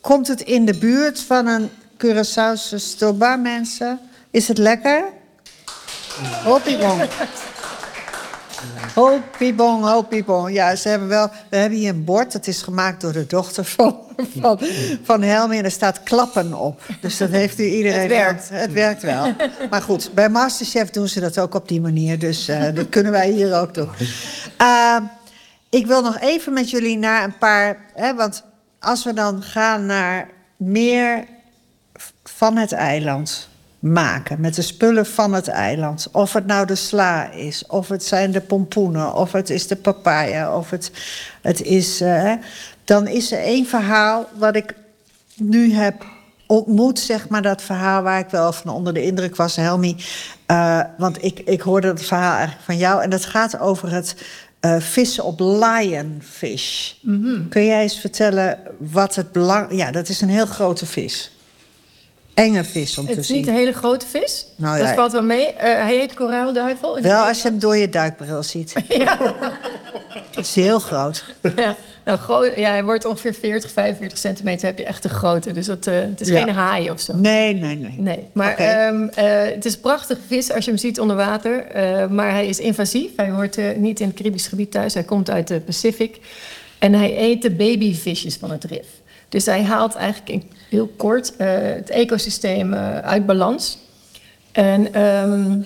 [0.00, 1.70] komt het in de buurt van een
[2.04, 4.00] Curaçaose stoba, mensen?
[4.30, 5.04] Is het lekker?
[8.94, 9.22] Hopiebong.
[9.32, 10.52] Hopiebong, hopiebong.
[10.52, 11.30] Ja, ze hebben wel...
[11.50, 12.32] We hebben hier een bord.
[12.32, 13.96] Dat is gemaakt door de dochter van,
[14.40, 14.58] van,
[15.02, 15.58] van Helmi.
[15.58, 16.82] En er staat klappen op.
[17.00, 18.00] Dus dat heeft u iedereen...
[18.00, 18.48] Het werkt.
[18.48, 19.34] Het werkt wel.
[19.70, 22.18] Maar goed, bij Masterchef doen ze dat ook op die manier.
[22.18, 23.90] Dus eh, dat kunnen wij hier ook doen.
[24.60, 24.96] Uh,
[25.70, 27.76] ik wil nog even met jullie naar een paar...
[27.94, 28.44] Hè, want
[28.80, 31.24] als we dan gaan naar meer
[32.24, 33.48] van het eiland
[33.82, 34.40] maken.
[34.40, 36.08] Met de spullen van het eiland.
[36.12, 39.76] Of het nou de sla is, of het zijn de pompoenen, of het is de
[39.76, 40.90] papaya, of het,
[41.40, 42.02] het is.
[42.02, 42.32] Uh,
[42.84, 44.74] dan is er één verhaal wat ik
[45.36, 46.04] nu heb
[46.46, 49.96] ontmoet, zeg maar, dat verhaal waar ik wel van onder de indruk was, Helmi.
[50.46, 53.02] Eh, want ik, ik hoorde het verhaal eigenlijk van jou.
[53.02, 54.16] En dat gaat over het
[54.60, 56.92] eh, vissen op lionfish.
[57.48, 59.76] Kun jij eens vertellen wat het belang...
[59.76, 61.32] Ja, dat is een heel grote vis.
[62.34, 63.54] Enge vis om Het te is niet zien.
[63.54, 64.46] een hele grote vis.
[64.56, 64.94] Nou dat ja.
[64.94, 65.46] valt wel mee.
[65.46, 67.00] Eh, hij heet koraalduivel.
[67.00, 68.72] Wel als je hem door je duikbril ziet.
[68.88, 69.34] Ja.
[70.34, 71.24] Het is heel groot.
[71.56, 74.66] Ja, nou, gro- ja, hij wordt ongeveer 40, 45 centimeter.
[74.66, 75.52] Heb je echt de grote.
[75.52, 76.42] Dus dat, eh, het is Ja.
[76.42, 77.16] geen haai of zo.
[77.16, 77.94] Nee, nee, nee.
[77.98, 81.66] Nee, maar ehm, eh, het is een prachtige vis als je hem ziet onder water.
[82.10, 83.10] Maar hij is invasief.
[83.16, 84.94] Hij hoort niet in het Caribisch gebied thuis.
[84.94, 86.18] Hij komt uit de Pacific.
[86.78, 88.86] En hij eet de babyvisjes van het rif.
[89.28, 93.78] Dus hij haalt eigenlijk in heel kort eh, het ecosysteem eh, uit balans.
[94.52, 95.60] En ehm,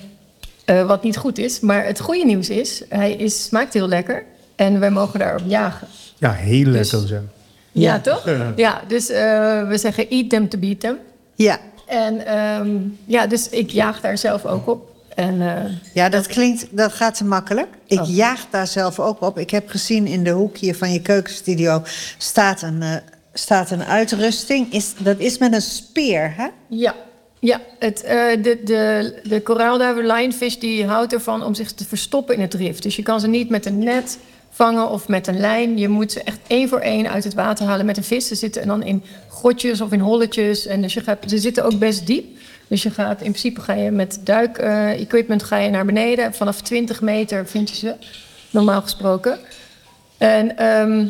[0.64, 1.61] eh, wat niet goed is.
[1.61, 4.24] Maar het goede nieuws is, hij is, smaakt heel lekker.
[4.57, 5.88] En wij mogen daarop jagen.
[6.18, 7.30] Ja, heel Dus- lekker zijn.
[7.72, 8.00] Ja, Ja.
[8.00, 8.24] toch?
[8.26, 8.52] Ja.
[8.57, 10.98] Ja, dus eh, we zeggen eat them to beat them.
[11.34, 11.59] Ja.
[11.86, 12.68] En ehm,
[13.04, 14.94] ja, dus ik jaag daar zelf ook op.
[15.14, 17.68] En eh, Ja, dat klinkt, dat gaat te makkelijk.
[17.86, 18.09] Ik Oh.
[18.14, 19.38] jaag daar zelf ook op.
[19.38, 21.82] Ik heb gezien in de hoek hier van je keukenstudio
[22.18, 22.94] staat een, eh,
[23.39, 24.72] staat een uitrusting.
[24.72, 26.47] Is, dat is met een speer, hè?
[26.68, 26.95] ja,
[27.39, 32.34] ja het, eh, de, de, de koraalduiver lionfish die houdt ervan om zich te verstoppen
[32.34, 32.78] in het rif.
[32.78, 34.18] Dus je kan ze niet met een net
[34.51, 35.78] vangen of met een lijn.
[35.78, 38.26] Je moet ze echt één voor één uit het water halen met een vis.
[38.26, 40.66] Ze zitten dan in grotjes of in holletjes.
[40.66, 42.39] En dus je gaat, ze zitten ook best diep.
[42.68, 46.34] Dus je gaat, in principe ga je met duik-equipment ga je naar beneden.
[46.34, 47.95] Vanaf 20 meter vind je ze,
[48.51, 49.39] normaal gesproken.
[50.18, 51.07] En ehm,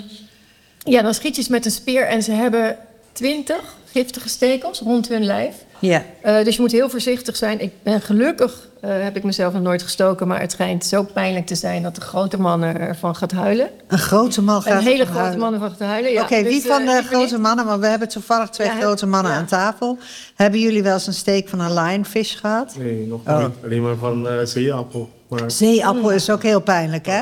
[0.86, 2.76] ja, dan schiet je ze met een speer en ze hebben
[3.12, 3.56] 20
[3.92, 5.54] giftige stekels rond hun lijf.
[5.78, 6.02] Ja.
[6.22, 7.60] Eh, dus je moet heel voorzichtig zijn.
[7.60, 11.46] Ik ben gelukkig, eh, heb ik mezelf nog nooit gestoken, maar het schijnt zo pijnlijk
[11.46, 13.70] te zijn dat de grote man ervan gaat huilen.
[13.88, 15.38] Een grote man gaat Een hele grote huilen.
[15.38, 16.12] man ervan gaat huilen.
[16.12, 16.22] Ja.
[16.22, 18.66] Oké, wie Dus, van eh, de ik ben grote mannen, want we hebben toevallig twee
[18.66, 19.38] Ja, grote mannen Ja.
[19.38, 19.98] aan tafel.
[20.34, 22.74] Hebben jullie wel eens een steek van een lionfish gehad?
[22.78, 23.38] Nee, nog Oh.
[23.44, 23.54] niet.
[23.64, 25.10] Alleen maar van eh zeeappel.
[25.28, 27.20] Maar, Zeeappel is ook heel pijnlijk, hè?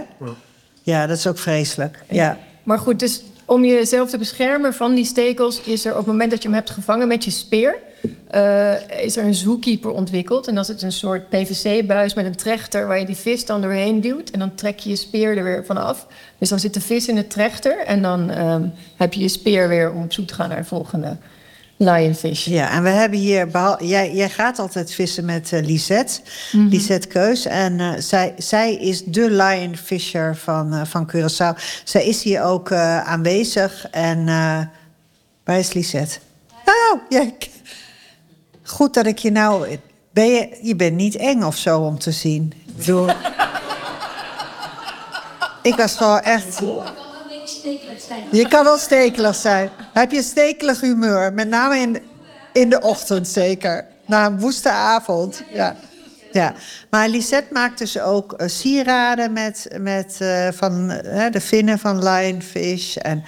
[0.82, 2.02] Ja, dat is ook vreselijk.
[2.08, 2.38] Ja.
[2.62, 6.30] Maar goed, dus om jezelf te beschermen van die stekels, is er op het moment
[6.30, 7.76] dat je hem hebt gevangen met je speer,
[8.30, 10.48] eh, is er een zookeeper ontwikkeld.
[10.48, 14.00] En dat is een soort PVC-buis met een trechter waar je die vis dan doorheen
[14.00, 14.30] duwt.
[14.30, 16.06] En dan trek je je speer er weer vanaf.
[16.38, 18.66] Dus dan zit de vis in de trechter en dan ehm,
[18.96, 21.16] heb je je speer weer om op zoek te gaan naar de volgende
[21.76, 22.44] lionfish.
[22.44, 23.48] Ja, en we hebben hier...
[23.78, 26.20] Jij, jij gaat altijd vissen met eh, Lisette,
[26.52, 26.68] Mhm.
[26.68, 27.44] Lisette Keus.
[27.46, 31.58] En eh, zij, zij is de lionfisher van, eh, van Curaçao.
[31.84, 33.86] Zij is hier ook aanwezig.
[33.90, 34.24] En
[35.44, 36.18] waar is Lisette?
[36.64, 37.34] Nou, jij,
[38.62, 39.78] goed dat ik je nou...
[40.12, 42.52] Ben je, je bent niet eng of zo om te zien.
[45.62, 46.60] Ik was gewoon echt...
[48.30, 49.70] Je kan wel stekelig zijn.
[49.92, 51.32] Heb je stekelig humeur?
[51.32, 52.02] Met name in,
[52.52, 53.86] in de ochtend zeker.
[54.06, 55.42] Na een woeste avond.
[55.52, 55.76] Ja.
[56.34, 56.54] Ja.
[56.90, 61.98] Maar Lisette maakt dus ook eh, sieraden met, met, eh, van eh, de vinnen van
[61.98, 62.96] lionfish.
[62.96, 63.24] En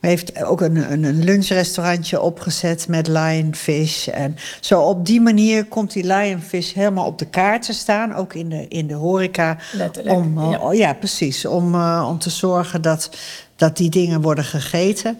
[0.00, 4.08] heeft ook een, een, een lunchrestaurantje opgezet met lionfish.
[4.08, 8.14] En zo op die manier komt die lionfish helemaal op de kaart te staan.
[8.14, 9.56] Ook in de, in de horeca.
[9.72, 10.72] Letterlijk, Om, ja.
[10.72, 10.94] ja.
[10.94, 11.46] precies.
[11.46, 13.10] Om, om te zorgen dat,
[13.62, 15.18] dat die dingen worden gegeten.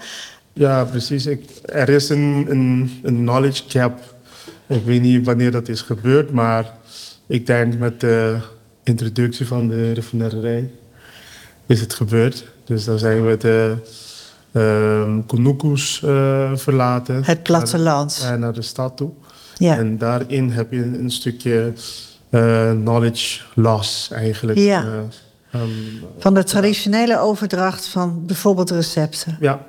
[0.52, 1.26] ja, precies.
[1.26, 4.14] Ik, er is een, een, een knowledge gap.
[4.66, 6.72] Ik weet niet wanneer dat is gebeurd, maar
[7.26, 8.36] ik denk met de
[8.82, 10.70] introductie van de raffinaderij
[11.66, 12.44] is het gebeurd.
[12.64, 13.76] Dus dan zijn we de
[15.26, 17.24] Kunukus eh, verlaten.
[17.24, 18.18] Het platteland.
[18.22, 19.10] Naar, de- naar de stad toe.
[19.56, 19.76] Ja.
[19.76, 21.72] En daarin heb je een, een stukje
[22.30, 24.58] eh, knowledge loss eigenlijk.
[24.58, 24.82] Ja.
[24.82, 24.88] Eh,
[25.52, 25.68] ehm,
[26.18, 29.36] Van de traditionele overdracht van bijvoorbeeld recepten.
[29.40, 29.64] ja,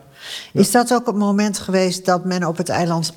[0.54, 3.14] Is dat ook het moment geweest dat men op het eiland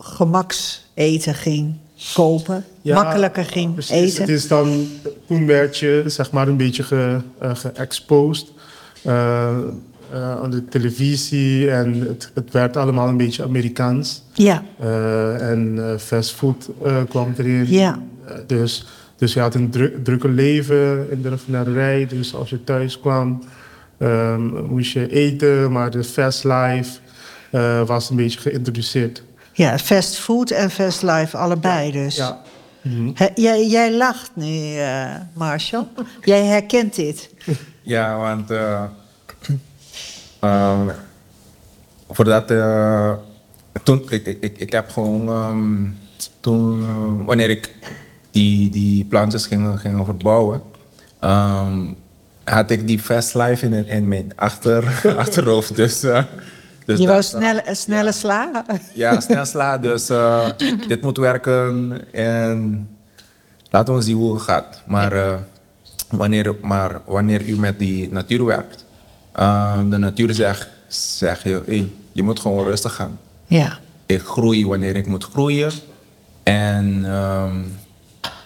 [0.00, 1.74] gemakseten ging
[2.14, 2.64] kopen?
[2.82, 3.90] Ja, Makkelijker ging precies.
[3.96, 4.20] eten?
[4.20, 4.86] Het is dan,
[5.26, 8.46] toen werd je zeg maar een beetje ge, eh, geëxposed
[9.02, 9.48] eh,
[10.12, 14.22] eh, aan de televisie en het, het werd allemaal een beetje Amerikaans.
[14.32, 16.68] Ja, Eh, en fastfood
[17.08, 17.66] kwam erin.
[17.70, 17.98] ja.
[18.46, 18.86] Dus,
[19.16, 22.06] dus je had een dru- drukke leven in de raffinaderij.
[22.06, 23.42] Dus als je thuis kwam,
[23.98, 26.98] ehm, moest je eten, maar de fast life
[27.50, 29.22] eh, was een beetje geïntroduceerd.
[29.52, 32.16] Ja, fast food en fast life, allebei dus.
[32.16, 32.42] Ja.
[33.14, 35.86] Hè, jij, jij lacht nu, eh, Marshall.
[36.24, 37.30] Jij herkent dit.
[37.82, 38.82] Ja, want eh,
[40.40, 40.88] ehm,
[42.10, 43.12] voordat, eh,
[43.82, 45.84] toen, ik, ik, ik, ik heb gewoon, ehm,
[46.40, 47.74] toen, wanneer ik
[48.36, 50.62] die, die plantjes ging, ging verbouwen,
[51.20, 51.84] ehm,
[52.44, 54.84] had ik die fast life in, in mijn achter,
[55.24, 55.76] achterhoofd.
[55.76, 56.24] Dus, eh,
[56.84, 58.64] Dus je wou snelle, snelle sla?
[58.94, 59.78] Ja, snel sla.
[59.78, 60.48] Dus eh,
[60.88, 62.88] dit moet werken en
[63.70, 64.82] laten we zien hoe het gaat.
[64.86, 65.34] Maar, eh,
[66.10, 68.84] wanneer, maar wanneer u met die natuur werkt,
[69.90, 73.18] de natuur zegt, zeg je, hey, je moet gewoon rustig gaan.
[73.46, 73.78] Ja.
[74.06, 75.72] Ik groei wanneer ik moet groeien.
[76.42, 77.58] En ehm,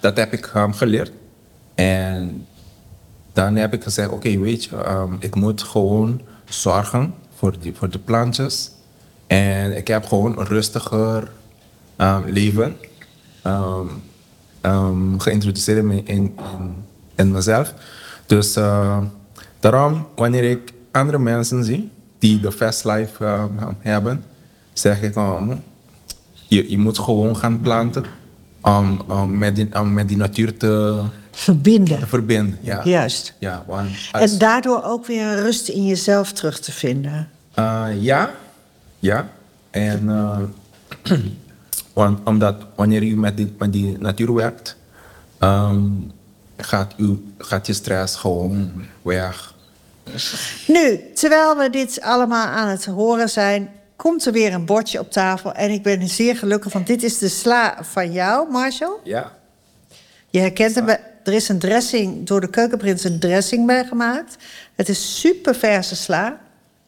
[0.00, 1.12] dat heb ik hem geleerd.
[1.74, 2.46] En
[3.32, 7.90] dan heb ik gezegd, oké, weet je, ehm, ik moet gewoon zorgen voor, die, voor
[7.90, 8.70] de plantjes.
[9.26, 11.30] En ik heb gewoon een rustiger
[11.96, 12.76] ehm, leven
[15.18, 16.36] geïntroduceerd in, in,
[17.14, 17.74] in, mezelf.
[18.26, 18.52] Dus
[19.60, 23.48] daarom, wanneer ik andere mensen zie die de fast life
[23.78, 24.24] hebben,
[24.72, 25.56] zeg ik, ehm,
[26.46, 28.04] je, je moet gewoon gaan planten
[28.62, 31.98] om, om met, die, om met die natuur te, Verbinden.
[31.98, 32.58] te verbinden.
[32.60, 32.80] Ja.
[32.84, 33.34] Juist.
[33.38, 37.28] Ja, als- En daardoor ook weer een rust in jezelf terug te vinden.
[37.58, 38.30] Uh, ja,
[38.98, 39.28] ja.
[39.70, 40.38] En uh,
[41.92, 44.76] want, omdat wanneer u met die, met die natuur werkt,
[45.38, 45.80] ehm,
[46.56, 49.54] gaat, u, gaat je stress gewoon weg.
[50.66, 53.68] Nu, terwijl we dit allemaal aan het horen zijn,
[54.00, 55.52] komt er weer een bordje op tafel.
[55.52, 58.96] En ik ben zeer gelukkig, want dit is de sla van jou, Marshall.
[59.04, 59.32] Ja.
[60.30, 60.88] Je herkent hem.
[61.24, 64.36] Er is een dressing, door de keukenprins een dressing bij gemaakt.
[64.74, 66.40] Het is super verse sla.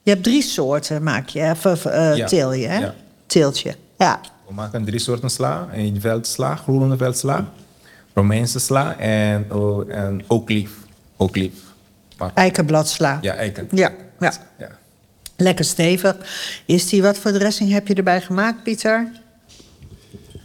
[0.02, 2.26] Je hebt drie soorten, maak je, of, eh, Ja.
[2.26, 2.78] teel je, hè?
[2.78, 2.94] Ja.
[3.26, 4.20] Teeltje, ja.
[4.48, 5.68] We maken drie soorten sla.
[5.72, 7.44] Een veldsla, groene veldsla,
[8.14, 10.70] Romeinse sla en, oh, en ooklief.
[11.16, 11.52] Ooklief.
[12.18, 13.18] Maar- Eikenbladsla.
[13.20, 13.68] Ja, eiken.
[13.70, 13.90] Ja,
[14.20, 14.32] ja.
[14.58, 14.68] ja.
[15.42, 16.16] Lekker stevig.
[16.66, 19.10] Is die, wat voor dressing heb je erbij gemaakt, Pieter?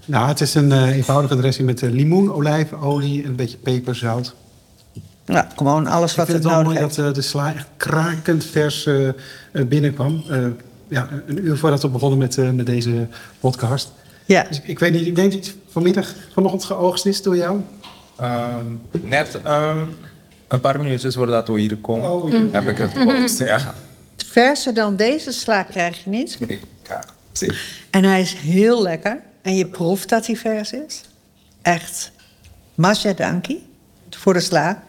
[0.05, 4.35] Nou, het is een eh, eenvoudige dressing met eh, limoen, olijfolie, een beetje peper, zout.
[5.25, 6.95] Ja, gewoon alles Ik wat vind het het wel nodig mooi heeft.
[6.95, 8.89] dat eh, de sla echt krakend vers
[9.67, 10.23] binnenkwam.
[10.29, 10.45] Eh,
[10.87, 13.07] ja, een uur voordat we begonnen met, eh, met deze
[13.39, 13.91] podcast.
[14.25, 17.35] Ja, Dus ik, ik weet niet, ik denk dat het vanmiddag, vanochtend geoogst is door
[17.35, 17.61] jou.
[18.17, 18.65] Ehm,
[19.01, 19.77] net ehm,
[20.47, 22.41] een paar minuutjes voordat we hier komen, Oh, ja.
[22.51, 23.39] heb ik het gepost.
[23.39, 23.73] Ja.
[24.27, 26.37] Verser dan deze sla krijg je niet.
[26.87, 27.53] Ja, zie.
[27.89, 29.21] En hij is heel lekker.
[29.41, 31.01] En je proeft dat hij vers is.
[31.61, 32.11] Echt.
[32.75, 33.67] Masha danki
[34.09, 34.83] voor de sla.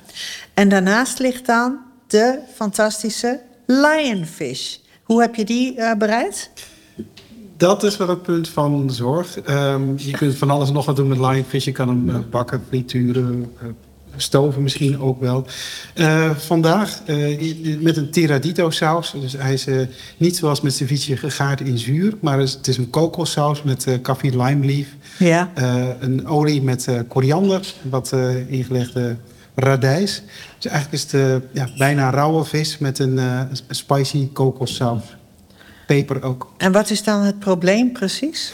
[0.54, 4.76] En daarnaast ligt dan de fantastische lionfish.
[5.02, 6.50] Hoe heb je die eh, bereid?
[7.56, 9.40] Dat is wel een punt van zorg.
[9.40, 11.64] Ehm, je kunt van alles nog wat doen met lionfish.
[11.64, 13.66] Je kan hem eh, bakken, frituren, eh,
[14.20, 15.46] stoven misschien ook wel.
[15.94, 19.14] Eh, vandaag eh, met een tiradito saus.
[19.20, 19.76] Dus hij is eh,
[20.16, 22.14] niet zoals met ceviche gegaard in zuur.
[22.20, 24.86] Maar het is- een kokossaus met eh kaffir lime leaf.
[25.18, 25.50] Ja.
[26.00, 28.12] Een olie met koriander, wat
[28.48, 29.16] ingelegde
[29.54, 30.22] radijs.
[30.58, 35.02] Dus eigenlijk is het ja, bijna rauwe vis met een, een spicy kokossaus.
[35.86, 36.52] Peper ook.
[36.56, 38.52] En wat is dan het probleem precies?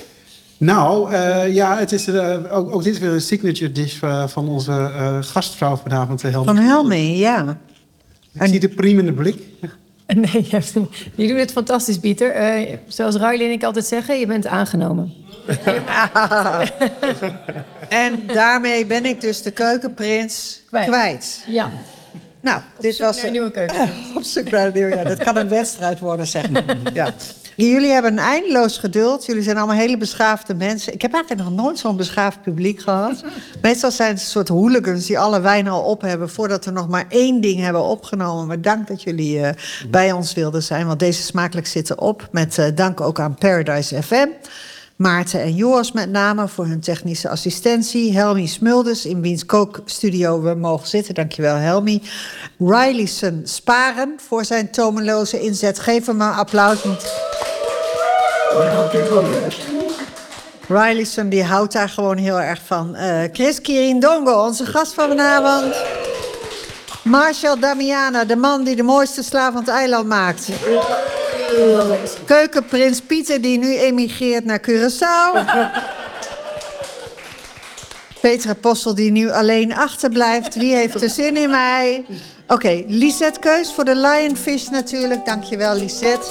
[0.58, 4.26] Nou, eh, ja, het is eh, ook, ook dit is weer een signature dish eh,
[4.28, 6.44] van onze eh, gastvrouw vanavond, Helmi.
[6.46, 7.58] Van Helmi, ja.
[8.32, 9.42] Ik zie de priemende blik.
[10.06, 10.72] Nee, je, hebt-
[11.14, 12.30] je doet het fantastisch, Pieter.
[12.30, 15.12] Eh, zoals Riley en ik altijd zeggen, je bent aangenomen.
[17.88, 20.86] En daarmee ben ik dus de keukenprins kwijt.
[20.86, 21.44] Kwijt.
[21.46, 21.70] Ja,
[22.40, 23.88] Nou, dit was naar een nieuwe keuken.
[24.16, 25.04] Op zoek naar een nieuw, ja.
[25.04, 26.64] Dat kan een wedstrijd worden, zeg maar.
[26.92, 27.14] Ja.
[27.56, 29.26] Jullie hebben een eindeloos geduld.
[29.26, 30.92] Jullie zijn allemaal hele beschaafde mensen.
[30.92, 33.24] Ik heb eigenlijk nog nooit zo'n beschaafd publiek gehad.
[33.62, 36.30] Meestal zijn het een soort hooligans die alle wijn al op hebben...
[36.30, 38.46] voordat we nog maar één ding hebben opgenomen.
[38.46, 39.54] Maar dank dat jullie eh,
[39.90, 40.86] bij ons wilden zijn.
[40.86, 42.28] Want deze smakelijk zitten op.
[42.30, 44.28] Met eh, dank ook aan Paradise FM.
[44.96, 48.12] Maarten en Joris met name voor hun technische assistentie.
[48.12, 51.14] Helmi Smulders, in wiens kookstudio we mogen zitten.
[51.14, 52.02] Dankjewel, Helmi.
[52.58, 55.78] Rileyson Sparen voor zijn tomeloze inzet.
[55.78, 56.82] Geef hem een applaus.
[60.68, 62.94] Rileyson die houdt daar gewoon heel erg van.
[62.94, 65.74] Eh, Chris Kirindongo, onze gast van vanavond.
[67.02, 70.48] Marshall Damiana, de man die de mooiste sla van het eiland maakt.
[72.24, 75.38] Keukenprins Pieter, die nu emigreert naar Curaçao.
[78.20, 80.54] Peter Apostel, die nu alleen achterblijft.
[80.54, 82.04] Wie heeft er zin in mij?
[82.48, 85.26] Oké, Lisette Keus voor de Lionfish natuurlijk.
[85.26, 86.26] Dankjewel, Lisette.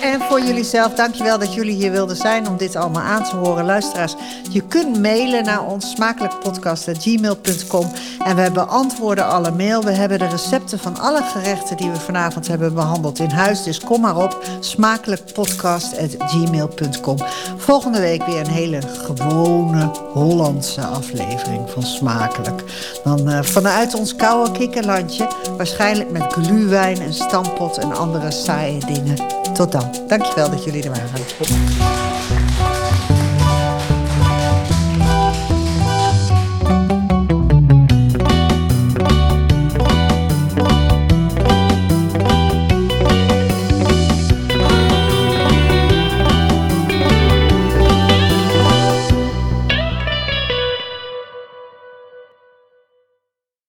[0.00, 3.36] En voor jullie zelf, dankjewel dat jullie hier wilden zijn om dit allemaal aan te
[3.36, 3.64] horen.
[3.64, 4.14] Luisteraars,
[4.50, 7.90] je kunt mailen naar ons smakelijkpodcast.gmail.com
[8.24, 9.84] en we beantwoorden alle mail.
[9.84, 13.62] We hebben de recepten van alle gerechten die we vanavond hebben behandeld in huis.
[13.62, 17.16] Dus kom maar op, smakelijkpodcast.gmail.com.
[17.56, 22.62] Volgende week weer een hele gewone Hollandse aflevering van Smakelijk.
[23.04, 29.16] Dan uh, vanuit ons koude kikkerlandje, waarschijnlijk met gluwijn en stampot en andere saaie dingen.
[29.52, 29.89] Tot dan.
[30.06, 31.99] Dankjewel dat jullie er waren.